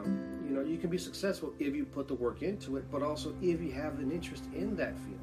you 0.48 0.50
know, 0.50 0.62
you 0.62 0.78
can 0.78 0.90
be 0.90 0.98
successful 0.98 1.54
if 1.60 1.76
you 1.76 1.86
put 1.86 2.08
the 2.08 2.14
work 2.14 2.42
into 2.42 2.78
it, 2.78 2.90
but 2.92 3.04
also 3.04 3.36
if 3.42 3.62
you 3.62 3.72
have 3.74 4.00
an 4.00 4.12
interest 4.12 4.46
in 4.56 4.76
that 4.78 4.98
field. 5.00 5.20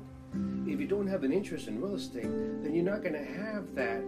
If 0.67 0.81
you 0.81 0.87
don't 0.87 1.07
have 1.07 1.25
an 1.25 1.33
interest 1.33 1.69
in 1.69 1.81
real 1.81 1.95
estate, 1.95 2.25
then 2.25 2.75
you're 2.75 2.85
not 2.85 3.03
going 3.03 3.15
to 3.15 3.25
have 3.25 3.75
that 3.75 4.03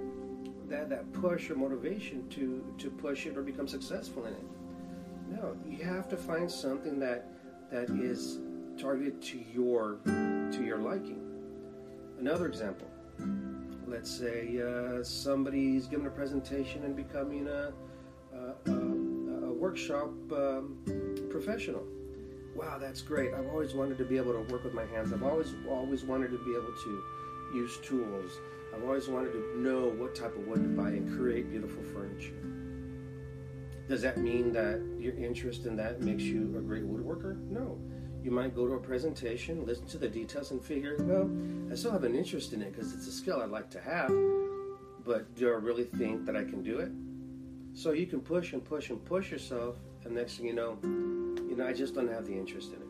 that 0.68 0.88
that 0.88 1.12
push 1.12 1.48
or 1.50 1.54
motivation 1.54 2.28
to 2.30 2.64
to 2.78 2.90
push 2.90 3.26
it 3.26 3.36
or 3.36 3.42
become 3.42 3.68
successful 3.68 4.26
in 4.26 4.32
it. 4.32 4.42
No, 5.28 5.56
you 5.68 5.84
have 5.84 6.08
to 6.08 6.16
find 6.16 6.50
something 6.50 6.98
that 7.00 7.28
that 7.70 7.90
is 7.90 8.38
targeted 8.78 9.20
to 9.22 9.38
your 9.52 9.98
to 10.04 10.62
your 10.64 10.78
liking. 10.78 11.20
Another 12.18 12.46
example. 12.46 12.88
Let's 13.86 14.10
say 14.10 14.60
uh, 14.60 15.02
somebody's 15.02 15.86
giving 15.86 16.06
a 16.06 16.10
presentation 16.10 16.84
and 16.84 16.96
becoming 16.96 17.46
a, 17.46 17.72
a, 18.34 18.70
a, 18.70 19.46
a 19.46 19.52
workshop 19.52 20.10
um, 20.32 20.76
professional. 21.30 21.84
Wow, 22.56 22.78
that's 22.78 23.00
great. 23.00 23.32
I've 23.32 23.46
always 23.46 23.74
wanted 23.74 23.98
to 23.98 24.04
be 24.04 24.16
able 24.16 24.32
to 24.32 24.52
work 24.52 24.64
with 24.64 24.74
my 24.74 24.86
hands. 24.86 25.12
I've 25.12 25.22
always 25.22 25.54
always 25.68 26.04
wanted 26.04 26.30
to 26.32 26.38
be 26.38 26.52
able 26.52 26.74
to 26.84 27.04
use 27.54 27.78
tools. 27.78 28.32
I've 28.74 28.82
always 28.82 29.08
wanted 29.08 29.32
to 29.32 29.58
know 29.58 29.88
what 29.88 30.14
type 30.14 30.34
of 30.36 30.46
wood 30.46 30.62
to 30.62 30.68
buy 30.68 30.90
and 30.90 31.16
create 31.16 31.50
beautiful 31.50 31.82
furniture. 31.94 32.55
Does 33.88 34.02
that 34.02 34.18
mean 34.18 34.52
that 34.52 34.82
your 34.98 35.14
interest 35.14 35.66
in 35.66 35.76
that 35.76 36.00
makes 36.00 36.24
you 36.24 36.56
a 36.58 36.60
great 36.60 36.82
woodworker? 36.82 37.38
No. 37.48 37.78
You 38.22 38.32
might 38.32 38.54
go 38.54 38.66
to 38.66 38.74
a 38.74 38.80
presentation, 38.80 39.64
listen 39.64 39.86
to 39.86 39.98
the 39.98 40.08
details, 40.08 40.50
and 40.50 40.60
figure, 40.60 40.96
well, 41.00 41.30
I 41.70 41.76
still 41.76 41.92
have 41.92 42.02
an 42.02 42.16
interest 42.16 42.52
in 42.52 42.62
it 42.62 42.72
because 42.72 42.92
it's 42.92 43.06
a 43.06 43.12
skill 43.12 43.40
I'd 43.40 43.50
like 43.50 43.70
to 43.70 43.80
have, 43.80 44.10
but 45.04 45.32
do 45.36 45.48
I 45.48 45.52
really 45.52 45.84
think 45.84 46.26
that 46.26 46.36
I 46.36 46.42
can 46.42 46.64
do 46.64 46.80
it? 46.80 46.90
So 47.74 47.92
you 47.92 48.06
can 48.06 48.20
push 48.20 48.52
and 48.52 48.64
push 48.64 48.90
and 48.90 49.04
push 49.04 49.30
yourself, 49.30 49.76
and 50.04 50.14
next 50.14 50.38
thing 50.38 50.46
you 50.46 50.54
know, 50.54 50.78
you 50.82 51.54
know, 51.56 51.66
I 51.66 51.72
just 51.72 51.94
don't 51.94 52.08
have 52.08 52.26
the 52.26 52.32
interest 52.32 52.72
in 52.72 52.80
it. 52.80 52.88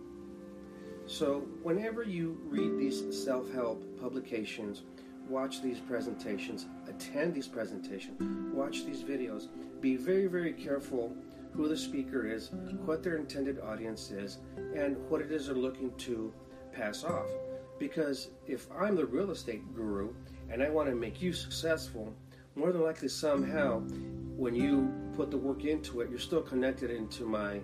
So 1.04 1.40
whenever 1.62 2.02
you 2.02 2.38
read 2.44 2.78
these 2.78 3.04
self-help 3.24 4.00
publications, 4.00 4.82
watch 5.28 5.62
these 5.62 5.80
presentations, 5.80 6.66
attend 6.88 7.34
these 7.34 7.48
presentations, 7.48 8.20
watch 8.54 8.84
these 8.84 9.02
videos, 9.02 9.48
be 9.80 9.96
very, 9.96 10.26
very 10.26 10.52
careful 10.52 11.14
who 11.52 11.68
the 11.68 11.76
speaker 11.76 12.26
is, 12.26 12.50
what 12.84 13.02
their 13.02 13.16
intended 13.16 13.58
audience 13.60 14.10
is, 14.10 14.38
and 14.74 14.96
what 15.08 15.20
it 15.20 15.32
is 15.32 15.46
they're 15.46 15.56
looking 15.56 15.90
to 15.96 16.32
pass 16.72 17.02
off. 17.04 17.28
Because 17.78 18.28
if 18.46 18.66
I'm 18.78 18.94
the 18.94 19.06
real 19.06 19.30
estate 19.30 19.62
guru 19.74 20.14
and 20.50 20.62
I 20.62 20.68
want 20.68 20.88
to 20.88 20.94
make 20.94 21.20
you 21.20 21.32
successful, 21.32 22.14
more 22.54 22.72
than 22.72 22.82
likely 22.82 23.08
somehow 23.08 23.80
when 24.36 24.54
you 24.54 24.92
put 25.14 25.30
the 25.30 25.36
work 25.36 25.64
into 25.64 26.00
it, 26.00 26.10
you're 26.10 26.18
still 26.18 26.42
connected 26.42 26.90
into 26.90 27.24
my, 27.24 27.60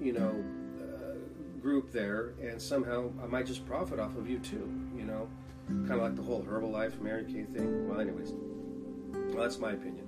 you 0.00 0.12
know, 0.12 0.44
uh, 0.82 1.60
group 1.60 1.90
there, 1.92 2.34
and 2.40 2.60
somehow 2.60 3.10
I 3.22 3.26
might 3.26 3.46
just 3.46 3.66
profit 3.66 3.98
off 3.98 4.16
of 4.16 4.28
you 4.28 4.38
too, 4.38 4.72
you 4.96 5.04
know, 5.04 5.28
kind 5.68 5.92
of 5.92 6.02
like 6.02 6.16
the 6.16 6.22
whole 6.22 6.42
Herbalife 6.42 7.00
Mary 7.00 7.24
Kay 7.24 7.44
thing. 7.44 7.88
Well, 7.88 8.00
anyways, 8.00 8.32
well, 9.34 9.42
that's 9.42 9.58
my 9.58 9.72
opinion. 9.72 10.06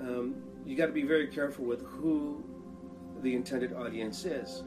Um, 0.00 0.34
you 0.66 0.76
got 0.76 0.86
to 0.86 0.92
be 0.92 1.02
very 1.02 1.26
careful 1.26 1.64
with 1.64 1.82
who 1.82 2.44
the 3.22 3.34
intended 3.34 3.72
audience 3.72 4.24
is. 4.24 4.62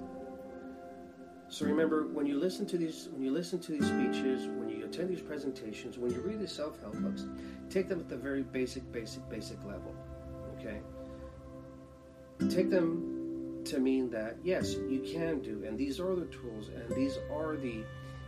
So 1.50 1.66
remember, 1.66 2.08
when 2.08 2.26
you 2.26 2.38
listen 2.38 2.66
to 2.68 2.78
these, 2.78 3.08
when 3.12 3.24
you 3.24 3.32
listen 3.32 3.60
to 3.60 3.72
these 3.72 3.88
speeches, 3.88 4.48
when 4.48 4.70
you 4.70 4.86
attend 4.86 5.10
these 5.10 5.22
presentations, 5.22 5.98
when 5.98 6.12
you 6.12 6.20
read 6.20 6.40
these 6.40 6.52
self-help 6.52 6.96
books, 6.96 7.26
take 7.70 7.88
them 7.88 8.00
at 8.00 8.10
the 8.10 8.18
very 8.18 8.44
basic, 8.44 8.92
basic, 8.92 9.28
basic 9.30 9.58
level. 9.64 9.96
Okay. 10.60 10.80
Take 12.50 12.70
them 12.70 13.62
to 13.66 13.80
mean 13.80 14.10
that 14.12 14.38
yes, 14.44 14.74
you 14.74 15.00
can 15.00 15.42
do, 15.42 15.64
and 15.66 15.78
these 15.78 16.00
are 16.00 16.16
the 16.16 16.26
tools, 16.26 16.70
and 16.70 16.96
these 16.96 17.18
are 17.32 17.56
the 17.56 17.84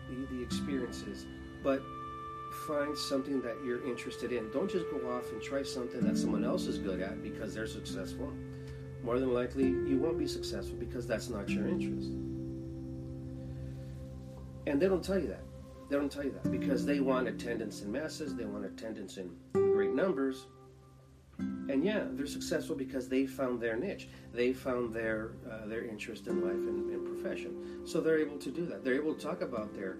the, 0.09 0.35
the 0.35 0.41
experiences, 0.41 1.25
but 1.63 1.81
find 2.67 2.97
something 2.97 3.41
that 3.41 3.57
you're 3.63 3.85
interested 3.85 4.31
in. 4.31 4.49
Don't 4.51 4.69
just 4.69 4.85
go 4.89 5.11
off 5.11 5.31
and 5.31 5.41
try 5.41 5.63
something 5.63 6.01
that 6.01 6.17
someone 6.17 6.43
else 6.43 6.67
is 6.67 6.77
good 6.77 7.01
at 7.01 7.21
because 7.21 7.53
they're 7.53 7.67
successful. 7.67 8.33
More 9.03 9.19
than 9.19 9.33
likely, 9.33 9.65
you 9.65 9.97
won't 9.97 10.17
be 10.17 10.27
successful 10.27 10.75
because 10.77 11.07
that's 11.07 11.29
not 11.29 11.49
your 11.49 11.67
interest. 11.67 12.09
And 14.67 14.79
they 14.79 14.87
don't 14.87 15.03
tell 15.03 15.19
you 15.19 15.27
that. 15.27 15.43
They 15.89 15.95
don't 15.95 16.11
tell 16.11 16.23
you 16.23 16.35
that 16.43 16.51
because 16.51 16.85
they 16.85 16.99
want 16.99 17.27
attendance 17.27 17.81
in 17.81 17.91
masses, 17.91 18.35
they 18.35 18.45
want 18.45 18.65
attendance 18.65 19.17
in 19.17 19.31
great 19.53 19.91
numbers. 19.91 20.45
And 21.39 21.83
yeah, 21.83 22.03
they're 22.11 22.27
successful 22.27 22.75
because 22.75 23.07
they 23.07 23.25
found 23.25 23.61
their 23.61 23.77
niche. 23.77 24.09
They 24.33 24.53
found 24.53 24.93
their 24.93 25.31
uh, 25.49 25.65
their 25.67 25.85
interest 25.85 26.27
in 26.27 26.41
life 26.41 26.53
and, 26.53 26.89
and 26.91 27.05
profession. 27.05 27.81
So 27.85 28.01
they're 28.01 28.19
able 28.19 28.37
to 28.37 28.51
do 28.51 28.65
that. 28.65 28.83
They're 28.83 28.95
able 28.95 29.15
to 29.15 29.21
talk 29.21 29.41
about 29.41 29.73
their 29.73 29.97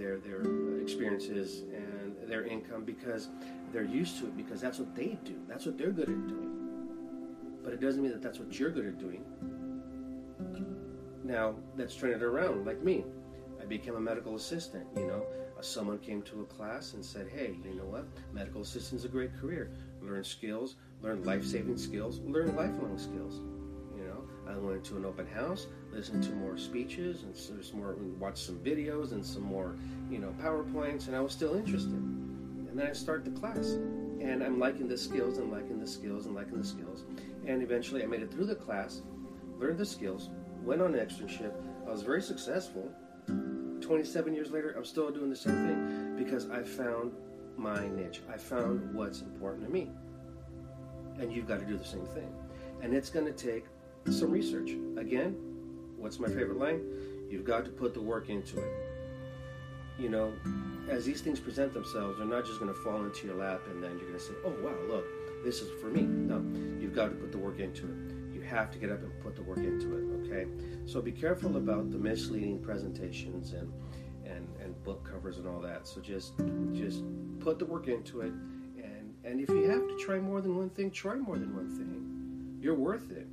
their 0.00 0.18
their 0.18 0.42
experiences 0.80 1.62
and 1.74 2.16
their 2.28 2.44
income 2.44 2.84
because 2.84 3.28
they're 3.72 3.84
used 3.84 4.18
to 4.18 4.26
it 4.26 4.36
because 4.36 4.60
that's 4.60 4.78
what 4.78 4.94
they 4.94 5.18
do. 5.24 5.36
That's 5.48 5.66
what 5.66 5.76
they're 5.76 5.90
good 5.90 6.08
at 6.08 6.28
doing. 6.28 6.50
But 7.62 7.74
it 7.74 7.80
doesn't 7.80 8.02
mean 8.02 8.12
that 8.12 8.22
that's 8.22 8.38
what 8.38 8.58
you're 8.58 8.70
good 8.70 8.86
at 8.86 8.98
doing. 8.98 9.24
Now, 11.22 11.54
let's 11.76 11.94
turn 11.94 12.10
it 12.10 12.22
around 12.22 12.66
like 12.66 12.82
me. 12.82 13.04
I 13.60 13.66
became 13.66 13.94
a 13.94 14.00
medical 14.00 14.34
assistant, 14.36 14.86
you 14.96 15.06
know. 15.06 15.26
Uh, 15.58 15.62
someone 15.62 15.98
came 15.98 16.22
to 16.22 16.40
a 16.40 16.44
class 16.44 16.94
and 16.94 17.04
said, 17.04 17.28
"Hey, 17.28 17.58
you 17.64 17.74
know 17.74 17.84
what? 17.84 18.06
Medical 18.32 18.62
assistant's 18.62 19.04
a 19.04 19.08
great 19.08 19.34
career. 19.38 19.70
Learn 20.00 20.24
skills, 20.24 20.76
learn 21.02 21.22
life-saving 21.24 21.76
skills, 21.76 22.20
learn 22.20 22.56
lifelong 22.56 22.98
skills." 22.98 23.42
I 24.50 24.56
went 24.56 24.84
to 24.84 24.96
an 24.96 25.04
open 25.04 25.26
house, 25.26 25.66
listened 25.92 26.24
to 26.24 26.30
more 26.32 26.58
speeches, 26.58 27.22
and 27.22 27.34
there's 27.34 27.72
more, 27.72 27.96
watched 28.18 28.44
some 28.44 28.58
videos 28.58 29.12
and 29.12 29.24
some 29.24 29.42
more, 29.42 29.76
you 30.10 30.18
know, 30.18 30.34
PowerPoints, 30.42 31.06
and 31.06 31.16
I 31.16 31.20
was 31.20 31.32
still 31.32 31.54
interested. 31.54 31.92
And 31.92 32.78
then 32.78 32.86
I 32.86 32.92
start 32.92 33.24
the 33.24 33.30
class, 33.30 33.72
and 34.20 34.42
I'm 34.42 34.58
liking 34.58 34.88
the 34.88 34.98
skills 34.98 35.38
and 35.38 35.52
liking 35.52 35.78
the 35.78 35.86
skills 35.86 36.26
and 36.26 36.34
liking 36.34 36.58
the 36.58 36.66
skills. 36.66 37.04
And 37.46 37.62
eventually 37.62 38.02
I 38.02 38.06
made 38.06 38.22
it 38.22 38.30
through 38.30 38.46
the 38.46 38.54
class, 38.54 39.02
learned 39.58 39.78
the 39.78 39.86
skills, 39.86 40.30
went 40.62 40.82
on 40.82 40.94
an 40.94 41.06
externship. 41.06 41.52
I 41.86 41.90
was 41.90 42.02
very 42.02 42.22
successful. 42.22 42.90
27 43.80 44.34
years 44.34 44.50
later, 44.50 44.74
I'm 44.76 44.84
still 44.84 45.10
doing 45.10 45.30
the 45.30 45.36
same 45.36 45.66
thing 45.66 46.16
because 46.16 46.50
I 46.50 46.62
found 46.62 47.12
my 47.56 47.88
niche. 47.88 48.22
I 48.32 48.36
found 48.36 48.94
what's 48.94 49.20
important 49.20 49.64
to 49.64 49.70
me. 49.70 49.90
And 51.18 51.32
you've 51.32 51.46
got 51.46 51.60
to 51.60 51.66
do 51.66 51.76
the 51.76 51.84
same 51.84 52.06
thing. 52.06 52.32
And 52.82 52.94
it's 52.94 53.10
going 53.10 53.26
to 53.26 53.32
take 53.32 53.64
some 54.08 54.30
research. 54.30 54.70
Again, 54.96 55.36
what's 55.96 56.18
my 56.18 56.28
favorite 56.28 56.58
line? 56.58 56.80
You've 57.28 57.44
got 57.44 57.64
to 57.64 57.70
put 57.70 57.94
the 57.94 58.00
work 58.00 58.28
into 58.28 58.58
it. 58.58 58.72
You 59.98 60.08
know, 60.08 60.32
as 60.88 61.04
these 61.04 61.20
things 61.20 61.38
present 61.38 61.74
themselves, 61.74 62.18
they're 62.18 62.26
not 62.26 62.46
just 62.46 62.58
going 62.58 62.72
to 62.72 62.80
fall 62.80 63.04
into 63.04 63.26
your 63.26 63.36
lap 63.36 63.60
and 63.70 63.82
then 63.82 63.90
you're 63.98 64.08
going 64.08 64.18
to 64.18 64.24
say, 64.24 64.32
oh, 64.44 64.54
wow, 64.62 64.74
look, 64.88 65.04
this 65.44 65.60
is 65.60 65.70
for 65.80 65.88
me. 65.88 66.02
No, 66.02 66.42
you've 66.80 66.94
got 66.94 67.10
to 67.10 67.14
put 67.14 67.32
the 67.32 67.38
work 67.38 67.60
into 67.60 67.86
it. 67.86 68.34
You 68.34 68.40
have 68.42 68.70
to 68.72 68.78
get 68.78 68.90
up 68.90 69.02
and 69.02 69.12
put 69.20 69.36
the 69.36 69.42
work 69.42 69.58
into 69.58 69.96
it, 69.96 70.26
okay? 70.26 70.46
So 70.86 71.00
be 71.00 71.12
careful 71.12 71.56
about 71.56 71.90
the 71.90 71.98
misleading 71.98 72.60
presentations 72.60 73.52
and, 73.52 73.72
and, 74.24 74.48
and 74.62 74.82
book 74.82 75.08
covers 75.08 75.36
and 75.36 75.46
all 75.46 75.60
that. 75.60 75.86
So 75.86 76.00
just, 76.00 76.32
just 76.72 77.02
put 77.38 77.58
the 77.58 77.66
work 77.66 77.88
into 77.88 78.22
it. 78.22 78.32
And, 78.82 79.14
and 79.24 79.40
if 79.40 79.50
you 79.50 79.68
have 79.68 79.86
to 79.86 79.96
try 79.98 80.18
more 80.18 80.40
than 80.40 80.56
one 80.56 80.70
thing, 80.70 80.90
try 80.90 81.16
more 81.16 81.36
than 81.36 81.54
one 81.54 81.68
thing. 81.76 82.58
You're 82.60 82.74
worth 82.74 83.10
it. 83.10 83.28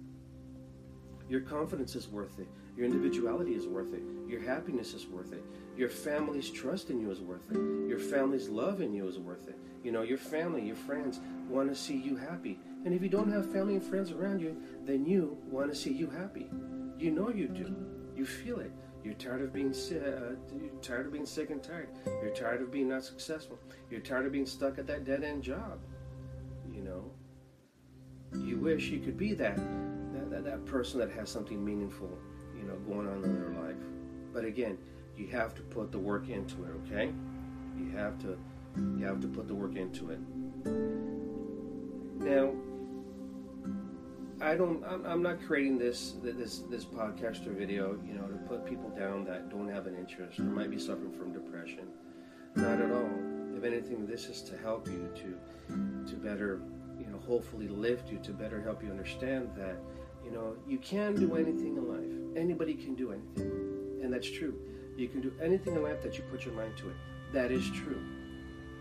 Your 1.29 1.41
confidence 1.41 1.95
is 1.95 2.07
worth 2.07 2.39
it. 2.39 2.47
Your 2.75 2.85
individuality 2.85 3.53
is 3.53 3.67
worth 3.67 3.93
it. 3.93 4.03
Your 4.27 4.41
happiness 4.41 4.93
is 4.93 5.07
worth 5.07 5.33
it. 5.33 5.43
Your 5.75 5.89
family's 5.89 6.49
trust 6.49 6.89
in 6.89 6.99
you 6.99 7.11
is 7.11 7.21
worth 7.21 7.51
it. 7.51 7.57
Your 7.87 7.99
family's 7.99 8.49
love 8.49 8.81
in 8.81 8.93
you 8.93 9.07
is 9.07 9.19
worth 9.19 9.47
it. 9.47 9.57
You 9.83 9.91
know, 9.91 10.03
your 10.03 10.17
family, 10.17 10.65
your 10.65 10.75
friends 10.75 11.19
want 11.49 11.69
to 11.69 11.75
see 11.75 11.95
you 11.95 12.15
happy. 12.15 12.59
And 12.85 12.93
if 12.93 13.01
you 13.01 13.09
don't 13.09 13.31
have 13.31 13.51
family 13.51 13.75
and 13.75 13.83
friends 13.83 14.11
around 14.11 14.41
you, 14.41 14.55
then 14.85 15.05
you 15.05 15.37
want 15.49 15.69
to 15.69 15.75
see 15.75 15.91
you 15.91 16.09
happy. 16.09 16.49
You 16.97 17.11
know 17.11 17.29
you 17.29 17.47
do. 17.47 17.75
You 18.15 18.25
feel 18.25 18.59
it. 18.59 18.71
You're 19.03 19.13
tired 19.13 19.41
of 19.41 19.53
being 19.53 19.73
sick. 19.73 20.01
Uh, 20.01 20.35
tired 20.81 21.05
of 21.05 21.13
being 21.13 21.25
sick 21.25 21.49
and 21.49 21.61
tired. 21.61 21.89
You're 22.21 22.33
tired 22.33 22.61
of 22.61 22.71
being 22.71 22.89
not 22.89 23.03
successful. 23.03 23.59
You're 23.89 24.01
tired 24.01 24.25
of 24.25 24.31
being 24.31 24.45
stuck 24.45 24.77
at 24.77 24.87
that 24.87 25.05
dead 25.05 25.23
end 25.23 25.43
job. 25.43 25.79
You 26.73 26.81
know. 26.81 27.11
You 28.33 28.57
wish 28.57 28.89
you 28.89 28.99
could 28.99 29.17
be 29.17 29.33
that 29.35 29.57
that, 30.31 30.43
that, 30.45 30.65
person 30.65 30.99
that 30.99 31.11
has 31.11 31.29
something 31.29 31.63
meaningful, 31.63 32.09
you 32.55 32.63
know, 32.63 32.75
going 32.87 33.07
on 33.07 33.23
in 33.23 33.39
their 33.39 33.63
life. 33.63 33.75
But 34.33 34.45
again, 34.45 34.77
you 35.15 35.27
have 35.27 35.55
to 35.55 35.61
put 35.61 35.91
the 35.91 35.99
work 35.99 36.29
into 36.29 36.63
it, 36.63 36.71
okay? 36.85 37.11
You 37.77 37.89
have 37.91 38.19
to 38.19 38.37
you 38.97 39.05
have 39.05 39.19
to 39.21 39.27
put 39.27 39.47
the 39.47 39.55
work 39.55 39.75
into 39.75 40.11
it. 40.11 40.19
Now, 42.19 42.53
I 44.39 44.55
don't. 44.55 44.83
I'm, 44.85 45.05
I'm, 45.05 45.21
not 45.23 45.41
creating 45.41 45.79
this 45.79 46.13
this 46.21 46.59
this 46.69 46.85
podcast 46.85 47.47
or 47.47 47.53
video, 47.53 47.97
you 48.05 48.13
know, 48.13 48.27
to 48.27 48.37
put 48.47 48.65
people 48.65 48.89
down 48.91 49.25
that 49.25 49.49
don't 49.49 49.67
have 49.67 49.87
an 49.87 49.95
interest 49.95 50.39
or 50.39 50.43
might 50.43 50.69
be 50.69 50.77
suffering 50.77 51.11
from 51.11 51.33
depression. 51.33 51.87
Not 52.55 52.79
at 52.79 52.91
all. 52.91 53.09
If 53.55 53.63
anything, 53.63 54.05
this 54.05 54.27
is 54.27 54.41
to 54.43 54.57
help 54.57 54.87
you 54.87 55.09
to 55.15 56.11
to 56.11 56.15
better, 56.17 56.61
you 56.99 57.07
know, 57.07 57.17
hopefully 57.25 57.67
lift 57.67 58.11
you 58.11 58.19
to 58.19 58.31
better 58.31 58.61
help 58.61 58.83
you 58.83 58.91
understand 58.91 59.49
that 59.55 59.77
you 60.27 60.35
know, 60.35 60.55
you 60.67 60.77
can 60.77 61.15
do 61.15 61.35
anything 61.35 61.77
in 61.77 61.87
life. 61.87 62.37
Anybody 62.37 62.73
can 62.73 62.95
do 62.95 63.13
anything. 63.13 64.01
And 64.03 64.11
that's 64.11 64.29
true. 64.29 64.53
You 64.97 65.07
can 65.07 65.21
do 65.21 65.31
anything 65.41 65.75
in 65.75 65.83
life 65.83 66.03
that 66.03 66.17
you 66.17 66.23
put 66.29 66.43
your 66.43 66.53
mind 66.53 66.75
to 66.77 66.89
it. 66.89 66.95
That 67.31 67.49
is 67.49 67.69
true. 67.69 68.01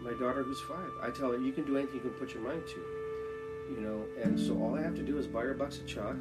My 0.03 0.11
daughter, 0.11 0.43
who's 0.43 0.61
five, 0.63 0.91
I 1.01 1.11
tell 1.11 1.31
her, 1.31 1.39
you 1.39 1.53
can 1.53 1.65
do 1.65 1.77
anything 1.77 1.97
you 1.97 2.01
can 2.01 2.11
put 2.11 2.35
your 2.35 2.43
mind 2.43 2.63
to. 2.67 3.73
You 3.73 3.81
know, 3.81 4.05
and 4.23 4.39
so 4.39 4.61
all 4.61 4.77
I 4.77 4.83
have 4.83 4.97
to 4.97 5.03
do 5.03 5.19
is 5.19 5.27
buy 5.29 5.43
her 5.43 5.53
a 5.53 5.55
box 5.55 5.79
of 5.79 5.87
chalk, 5.87 6.17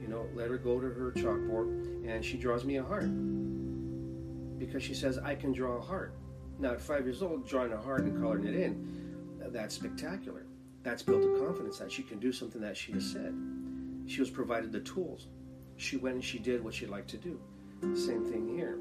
you 0.00 0.08
know, 0.08 0.26
let 0.34 0.50
her 0.50 0.58
go 0.58 0.78
to 0.78 0.86
her 0.88 1.12
chalkboard, 1.12 2.06
and 2.06 2.24
she 2.24 2.36
draws 2.36 2.64
me 2.64 2.76
a 2.76 2.82
heart. 2.82 3.08
Because 4.58 4.82
she 4.82 4.94
says, 4.94 5.18
I 5.18 5.34
can 5.34 5.52
draw 5.52 5.76
a 5.76 5.80
heart. 5.80 6.14
Now, 6.58 6.72
at 6.72 6.80
five 6.80 7.04
years 7.04 7.22
old, 7.22 7.46
drawing 7.48 7.72
a 7.72 7.80
heart 7.80 8.02
and 8.02 8.20
coloring 8.20 8.46
it 8.46 8.54
in, 8.54 9.48
that's 9.52 9.74
spectacular. 9.74 10.46
That's 10.82 11.02
built 11.02 11.24
a 11.24 11.38
confidence 11.44 11.78
that 11.78 11.90
she 11.90 12.02
can 12.02 12.18
do 12.18 12.32
something 12.32 12.60
that 12.60 12.76
she 12.76 12.92
has 12.92 13.10
said. 13.10 13.34
She 14.06 14.20
was 14.20 14.30
provided 14.30 14.72
the 14.72 14.80
tools. 14.80 15.26
She 15.76 15.96
went 15.96 16.14
and 16.14 16.24
she 16.24 16.38
did 16.38 16.62
what 16.62 16.74
she 16.74 16.86
liked 16.86 17.10
to 17.10 17.16
do. 17.16 17.40
Same 17.94 18.24
thing 18.24 18.48
here. 18.56 18.78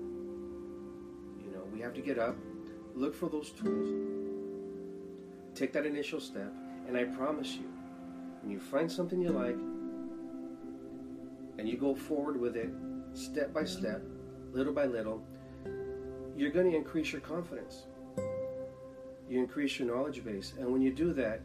You 1.43 1.51
know, 1.51 1.63
we 1.73 1.81
have 1.81 1.93
to 1.95 2.01
get 2.01 2.17
up, 2.17 2.35
look 2.95 3.13
for 3.13 3.27
those 3.27 3.51
tools, 3.51 3.89
take 5.53 5.73
that 5.73 5.85
initial 5.85 6.19
step, 6.19 6.53
and 6.87 6.95
I 6.95 7.03
promise 7.03 7.55
you, 7.55 7.69
when 8.41 8.51
you 8.51 8.59
find 8.59 8.91
something 8.91 9.21
you 9.21 9.31
like 9.31 9.57
and 11.57 11.67
you 11.67 11.77
go 11.77 11.95
forward 11.95 12.39
with 12.39 12.55
it 12.55 12.69
step 13.13 13.53
by 13.53 13.65
step, 13.65 14.01
little 14.53 14.73
by 14.73 14.85
little, 14.85 15.21
you're 16.37 16.51
going 16.51 16.69
to 16.69 16.75
increase 16.77 17.11
your 17.11 17.21
confidence. 17.21 17.87
You 19.29 19.39
increase 19.39 19.79
your 19.79 19.93
knowledge 19.93 20.23
base. 20.23 20.53
And 20.59 20.71
when 20.71 20.81
you 20.81 20.91
do 20.93 21.13
that, 21.13 21.41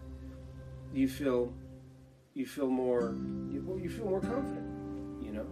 you 0.93 1.09
feel 1.09 1.53
you 2.41 2.47
feel 2.47 2.69
more 2.69 3.15
you, 3.51 3.63
well, 3.67 3.79
you 3.79 3.91
feel 3.91 4.07
more 4.07 4.21
confident, 4.21 4.67
you 5.23 5.31
know. 5.31 5.47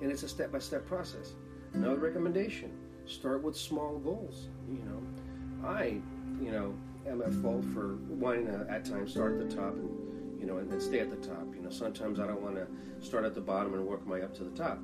And 0.00 0.10
it's 0.10 0.22
a 0.22 0.28
step 0.28 0.50
by 0.50 0.58
step 0.58 0.86
process. 0.86 1.34
Another 1.74 1.96
recommendation: 1.96 2.72
start 3.04 3.42
with 3.42 3.54
small 3.54 3.98
goals. 3.98 4.48
You 4.66 4.82
know, 4.86 5.68
I 5.68 6.00
you 6.40 6.50
know 6.50 6.74
am 7.06 7.20
at 7.20 7.34
fault 7.34 7.64
for 7.74 7.96
wanting 8.08 8.46
to 8.46 8.66
at 8.70 8.86
times 8.86 9.10
start 9.12 9.38
at 9.38 9.50
the 9.50 9.54
top 9.54 9.74
and 9.74 10.40
you 10.40 10.46
know 10.46 10.56
and, 10.56 10.72
and 10.72 10.80
stay 10.80 11.00
at 11.00 11.10
the 11.10 11.28
top. 11.28 11.54
You 11.54 11.60
know, 11.60 11.70
sometimes 11.70 12.18
I 12.18 12.26
don't 12.26 12.40
want 12.40 12.56
to 12.56 12.66
start 13.06 13.24
at 13.24 13.34
the 13.34 13.42
bottom 13.42 13.74
and 13.74 13.86
work 13.86 14.06
my 14.06 14.22
up 14.22 14.34
to 14.36 14.44
the 14.44 14.56
top. 14.56 14.78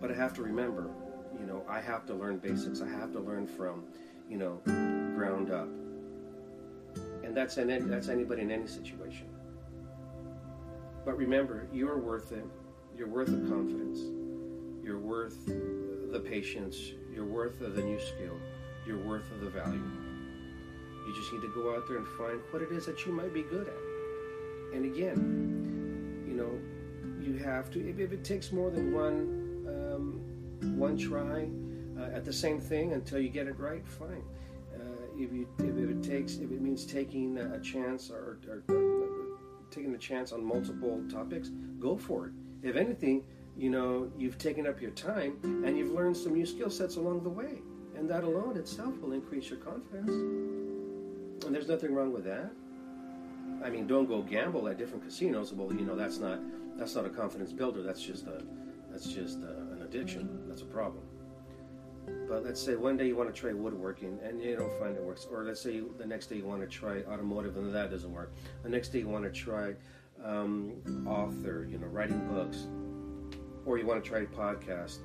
But 0.00 0.10
I 0.10 0.14
have 0.14 0.34
to 0.34 0.42
remember, 0.42 0.90
you 1.38 1.46
know, 1.46 1.62
I 1.68 1.80
have 1.80 2.06
to 2.06 2.14
learn 2.14 2.38
basics. 2.38 2.80
I 2.80 2.88
have 2.88 3.12
to 3.12 3.20
learn 3.20 3.46
from, 3.46 3.84
you 4.28 4.36
know, 4.36 4.60
ground 5.14 5.50
up. 5.50 5.68
And 7.22 7.34
that's 7.34 7.56
any, 7.56 7.78
that's 7.80 8.08
anybody 8.08 8.42
in 8.42 8.50
any 8.50 8.66
situation. 8.66 9.33
But 11.04 11.16
remember, 11.16 11.68
you're 11.72 11.98
worth 11.98 12.32
it. 12.32 12.44
You're 12.96 13.08
worth 13.08 13.28
the 13.28 13.48
confidence. 13.48 14.00
You're 14.82 14.98
worth 14.98 15.46
the 15.46 16.20
patience. 16.20 16.92
You're 17.12 17.26
worth 17.26 17.58
the 17.58 17.68
new 17.68 18.00
skill. 18.00 18.36
You're 18.86 19.04
worth 19.04 19.24
the 19.40 19.50
value. 19.50 19.82
You 21.06 21.14
just 21.14 21.32
need 21.32 21.42
to 21.42 21.52
go 21.54 21.74
out 21.74 21.86
there 21.86 21.98
and 21.98 22.06
find 22.08 22.40
what 22.50 22.62
it 22.62 22.72
is 22.72 22.86
that 22.86 23.04
you 23.04 23.12
might 23.12 23.34
be 23.34 23.42
good 23.42 23.68
at. 23.68 24.74
And 24.74 24.84
again, 24.86 26.24
you 26.26 26.34
know, 26.34 26.58
you 27.20 27.38
have 27.44 27.70
to. 27.72 27.88
If, 27.88 27.98
if 27.98 28.12
it 28.12 28.24
takes 28.24 28.52
more 28.52 28.70
than 28.70 28.92
one 28.92 29.44
um, 29.68 30.78
one 30.78 30.96
try 30.96 31.48
uh, 31.98 32.16
at 32.16 32.24
the 32.24 32.32
same 32.32 32.60
thing 32.60 32.92
until 32.92 33.18
you 33.18 33.28
get 33.28 33.46
it 33.46 33.58
right, 33.58 33.86
fine. 33.86 34.24
Uh, 34.74 34.80
if 35.16 35.32
you 35.32 35.46
if 35.58 35.90
it 35.90 36.02
takes 36.02 36.36
if 36.36 36.50
it 36.50 36.60
means 36.60 36.84
taking 36.84 37.38
a 37.38 37.60
chance 37.60 38.10
or, 38.10 38.38
or, 38.48 38.62
or 38.74 38.93
taking 39.74 39.94
a 39.94 39.98
chance 39.98 40.32
on 40.32 40.44
multiple 40.44 41.02
topics, 41.10 41.50
go 41.80 41.96
for 41.96 42.26
it. 42.26 42.32
If 42.62 42.76
anything, 42.76 43.24
you 43.56 43.70
know 43.70 44.10
you've 44.16 44.38
taken 44.38 44.66
up 44.66 44.80
your 44.80 44.90
time 44.92 45.38
and 45.64 45.76
you've 45.76 45.92
learned 45.92 46.16
some 46.16 46.34
new 46.34 46.46
skill 46.46 46.70
sets 46.70 46.96
along 46.96 47.22
the 47.22 47.30
way, 47.30 47.60
and 47.96 48.08
that 48.08 48.24
alone 48.24 48.56
itself 48.56 48.98
will 49.00 49.12
increase 49.12 49.48
your 49.50 49.58
confidence. 49.58 50.10
And 51.44 51.54
there's 51.54 51.68
nothing 51.68 51.94
wrong 51.94 52.12
with 52.12 52.24
that. 52.24 52.50
I 53.64 53.70
mean, 53.70 53.86
don't 53.86 54.06
go 54.06 54.22
gamble 54.22 54.68
at 54.68 54.78
different 54.78 55.04
casinos. 55.04 55.52
Well, 55.52 55.72
you 55.72 55.84
know 55.84 55.96
that's 55.96 56.18
not 56.18 56.40
that's 56.76 56.94
not 56.94 57.04
a 57.04 57.10
confidence 57.10 57.52
builder. 57.52 57.82
That's 57.82 58.02
just 58.02 58.26
a 58.26 58.42
that's 58.90 59.06
just 59.06 59.40
a, 59.42 59.72
an 59.72 59.82
addiction. 59.82 60.44
That's 60.48 60.62
a 60.62 60.66
problem. 60.66 61.02
But 62.28 62.44
let's 62.44 62.60
say 62.60 62.74
one 62.74 62.96
day 62.96 63.06
you 63.06 63.16
want 63.16 63.32
to 63.34 63.38
try 63.38 63.52
woodworking 63.52 64.18
and 64.22 64.40
you 64.40 64.56
don't 64.56 64.72
find 64.78 64.96
it 64.96 65.02
works, 65.02 65.26
or 65.30 65.44
let's 65.44 65.60
say 65.60 65.82
the 65.98 66.06
next 66.06 66.26
day 66.26 66.36
you 66.36 66.44
want 66.44 66.62
to 66.62 66.66
try 66.66 67.02
automotive 67.02 67.56
and 67.56 67.74
that 67.74 67.90
doesn't 67.90 68.12
work. 68.12 68.32
The 68.62 68.68
next 68.68 68.88
day 68.88 69.00
you 69.00 69.08
want 69.08 69.24
to 69.24 69.30
try 69.30 69.74
um, 70.24 70.72
author, 71.06 71.66
you 71.70 71.78
know, 71.78 71.86
writing 71.86 72.26
books, 72.28 72.66
or 73.66 73.78
you 73.78 73.86
want 73.86 74.02
to 74.02 74.08
try 74.08 74.20
a 74.20 74.26
podcast, 74.26 74.98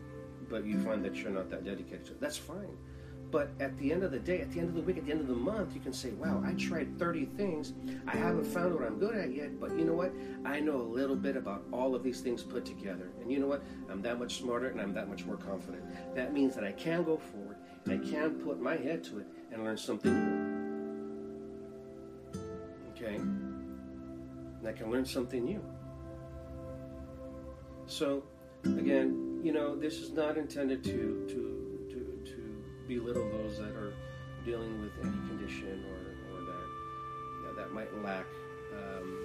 but 0.50 0.66
you 0.66 0.80
find 0.82 1.04
that 1.06 1.16
you're 1.16 1.32
not 1.32 1.50
that 1.50 1.64
dedicated 1.66 2.06
to 2.06 2.12
it. 2.14 2.22
That's 2.22 2.38
fine. 2.38 2.78
But 3.32 3.52
at 3.60 3.78
the 3.78 3.92
end 3.92 4.04
of 4.04 4.12
the 4.12 4.20
day, 4.20 4.42
at 4.42 4.52
the 4.52 4.60
end 4.60 4.70
of 4.70 4.76
the 4.76 4.82
week, 4.82 4.98
at 4.98 5.06
the 5.06 5.12
end 5.12 5.22
of 5.22 5.28
the 5.28 5.36
month, 5.36 5.76
you 5.76 5.82
can 5.82 5.94
say, 5.94 6.10
wow, 6.12 6.42
I 6.44 6.54
tried 6.54 6.98
30 6.98 7.26
things. 7.26 7.74
I 8.08 8.16
haven't 8.16 8.46
found 8.46 8.74
what 8.74 8.84
I'm 8.84 8.98
good 8.98 9.16
at 9.16 9.34
yet, 9.36 9.60
but 9.60 9.78
you 9.78 9.86
know 9.86 9.94
what? 9.94 10.12
I 10.46 10.60
know 10.60 10.78
a 10.78 10.90
little 10.90 11.16
bit 11.16 11.36
about 11.36 11.64
all 11.72 11.94
of 11.94 12.02
these 12.02 12.22
things 12.22 12.42
put 12.42 12.66
together. 12.66 13.12
And 13.22 13.32
you 13.32 13.40
know 13.40 13.46
what? 13.46 13.62
I'm 13.90 14.02
that 14.02 14.18
much 14.18 14.40
smarter 14.40 14.70
and 14.70 14.82
I'm 14.82 14.94
that 14.96 15.08
much 15.08 15.26
more 15.26 15.38
confident. 15.38 15.84
That 16.16 16.34
means 16.34 16.56
that 16.56 16.64
I 16.64 16.72
can 16.72 17.04
go 17.04 17.18
forward 17.18 17.58
and 17.86 17.94
I 17.94 18.10
can 18.10 18.32
put 18.40 18.60
my 18.60 18.76
head 18.76 19.04
to 19.06 19.20
it 19.20 19.28
and 19.52 19.64
learn 19.64 19.78
something 19.78 20.12
new. 20.12 20.50
Okay? 22.96 23.16
And 23.16 24.68
I 24.68 24.72
can 24.72 24.90
learn 24.90 25.06
something 25.06 25.46
new. 25.46 25.64
So, 27.86 28.24
again, 28.64 29.40
you 29.44 29.52
know, 29.52 29.76
this 29.76 30.00
is 30.00 30.12
not 30.12 30.38
intended 30.38 30.84
to, 30.84 31.26
to 31.30 31.49
belittle 32.90 33.30
those 33.30 33.58
that 33.60 33.76
are 33.76 33.94
dealing 34.44 34.82
with 34.82 34.92
any 35.02 35.18
condition 35.28 35.86
or, 35.92 36.36
or 36.36 36.42
that 36.42 36.68
you 37.38 37.46
know, 37.46 37.54
that 37.56 37.72
might 37.72 37.94
lack 38.04 38.26
um, 38.76 39.18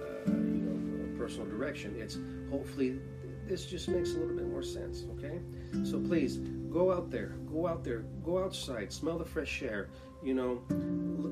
uh, 0.00 0.30
you 0.30 0.62
know 0.62 1.18
personal 1.18 1.46
direction. 1.46 1.96
It's 1.98 2.18
hopefully 2.50 3.00
this 3.48 3.66
just 3.66 3.88
makes 3.88 4.12
a 4.12 4.18
little 4.18 4.36
bit 4.36 4.46
more 4.46 4.62
sense. 4.62 5.04
Okay, 5.18 5.40
so 5.82 5.98
please 5.98 6.38
go 6.70 6.92
out 6.92 7.10
there, 7.10 7.34
go 7.52 7.66
out 7.66 7.82
there, 7.82 8.04
go 8.24 8.42
outside, 8.42 8.92
smell 8.92 9.18
the 9.18 9.24
fresh 9.24 9.62
air. 9.62 9.88
You 10.22 10.34
know, 10.34 10.62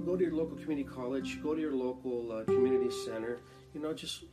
go 0.05 0.16
to 0.16 0.25
your 0.25 0.35
local 0.35 0.57
community 0.57 0.88
college, 0.88 1.40
go 1.40 1.55
to 1.55 1.61
your 1.61 1.75
local 1.75 2.33
uh, 2.33 2.45
community 2.45 2.90
center. 3.05 3.38
You 3.73 3.81
know, 3.81 3.95
just 3.95 4.25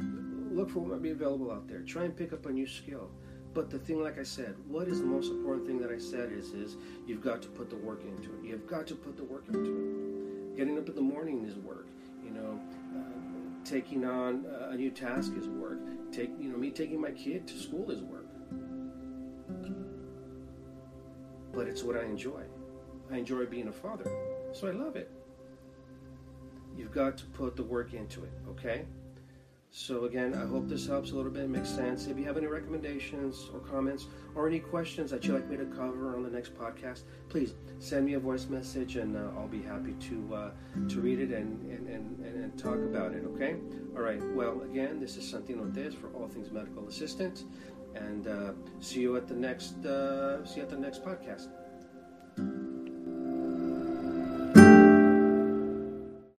look 0.51 0.71
for 0.71 0.79
what 0.79 0.89
might 0.89 1.03
be 1.03 1.11
available 1.11 1.51
out 1.51 1.67
there. 1.67 1.81
Try 1.81 2.05
and 2.05 2.17
pick 2.17 2.33
up 2.33 2.47
a 2.47 2.51
new 2.51 2.65
skill. 2.65 3.11
But 3.57 3.71
the 3.71 3.79
thing, 3.79 4.03
like 4.03 4.19
I 4.19 4.23
said, 4.23 4.53
what 4.67 4.87
is 4.87 4.99
the 4.99 5.07
most 5.07 5.31
important 5.31 5.65
thing 5.65 5.79
that 5.79 5.89
I 5.89 5.97
said 5.97 6.31
is, 6.31 6.53
is 6.53 6.75
you've 7.07 7.23
got 7.23 7.41
to 7.41 7.47
put 7.47 7.71
the 7.71 7.75
work 7.75 8.03
into 8.03 8.29
it. 8.29 8.45
You've 8.45 8.67
got 8.67 8.85
to 8.85 8.93
put 8.93 9.17
the 9.17 9.23
work 9.23 9.45
into 9.47 10.51
it. 10.51 10.57
Getting 10.57 10.77
up 10.77 10.87
in 10.87 10.93
the 10.93 11.01
morning 11.01 11.43
is 11.43 11.55
work. 11.55 11.87
You 12.23 12.29
know, 12.29 12.59
uh, 12.95 13.65
taking 13.67 14.05
on 14.05 14.45
a 14.69 14.75
new 14.75 14.91
task 14.91 15.33
is 15.35 15.47
work. 15.47 15.79
Take, 16.11 16.29
you 16.39 16.51
know, 16.51 16.57
me 16.59 16.69
taking 16.69 17.01
my 17.01 17.09
kid 17.09 17.47
to 17.47 17.57
school 17.57 17.89
is 17.89 18.01
work. 18.01 18.27
But 21.51 21.67
it's 21.67 21.81
what 21.81 21.97
I 21.97 22.03
enjoy. 22.03 22.43
I 23.11 23.17
enjoy 23.17 23.47
being 23.47 23.69
a 23.69 23.73
father, 23.73 24.05
so 24.53 24.67
I 24.67 24.71
love 24.71 24.95
it. 24.95 25.09
You've 26.77 26.91
got 26.91 27.17
to 27.17 27.25
put 27.25 27.55
the 27.55 27.63
work 27.63 27.95
into 27.95 28.23
it, 28.23 28.33
okay? 28.49 28.85
So 29.71 30.05
again, 30.05 30.33
I 30.33 30.45
hope 30.45 30.67
this 30.67 30.87
helps 30.87 31.11
a 31.11 31.15
little 31.15 31.31
bit, 31.31 31.49
makes 31.49 31.69
sense. 31.69 32.07
If 32.07 32.17
you 32.17 32.23
have 32.25 32.37
any 32.37 32.47
recommendations 32.47 33.49
or 33.53 33.59
comments 33.59 34.07
or 34.33 34.47
any 34.47 34.59
questions 34.59 35.11
that 35.11 35.25
you'd 35.25 35.35
like 35.35 35.49
me 35.49 35.57
to 35.57 35.65
cover 35.65 36.15
on 36.15 36.23
the 36.23 36.29
next 36.29 36.57
podcast, 36.57 37.01
please 37.29 37.53
send 37.79 38.05
me 38.05 38.13
a 38.13 38.19
voice 38.19 38.47
message 38.47 38.95
and 38.95 39.15
uh, 39.15 39.29
I'll 39.37 39.47
be 39.47 39.61
happy 39.61 39.93
to 40.09 40.35
uh, 40.35 40.49
to 40.89 40.99
read 40.99 41.19
it 41.19 41.31
and, 41.31 41.61
and, 41.69 41.87
and, 41.87 42.19
and, 42.23 42.57
talk 42.57 42.77
about 42.77 43.13
it, 43.13 43.23
okay? 43.35 43.57
All 43.95 44.01
right, 44.01 44.23
well, 44.33 44.61
again, 44.61 44.99
this 44.99 45.15
is 45.15 45.31
Santino 45.31 45.71
Diaz 45.71 45.93
for 45.93 46.07
All 46.09 46.27
Things 46.27 46.51
Medical 46.51 46.87
Assistant 46.87 47.43
and 47.95 48.27
uh, 48.27 48.51
see 48.79 49.01
you 49.01 49.15
at 49.17 49.27
the 49.27 49.33
next 49.33 49.85
uh, 49.85 50.45
see 50.45 50.57
you 50.57 50.63
at 50.63 50.69
the 50.69 50.77
next 50.77 51.03
podcast. 51.03 51.47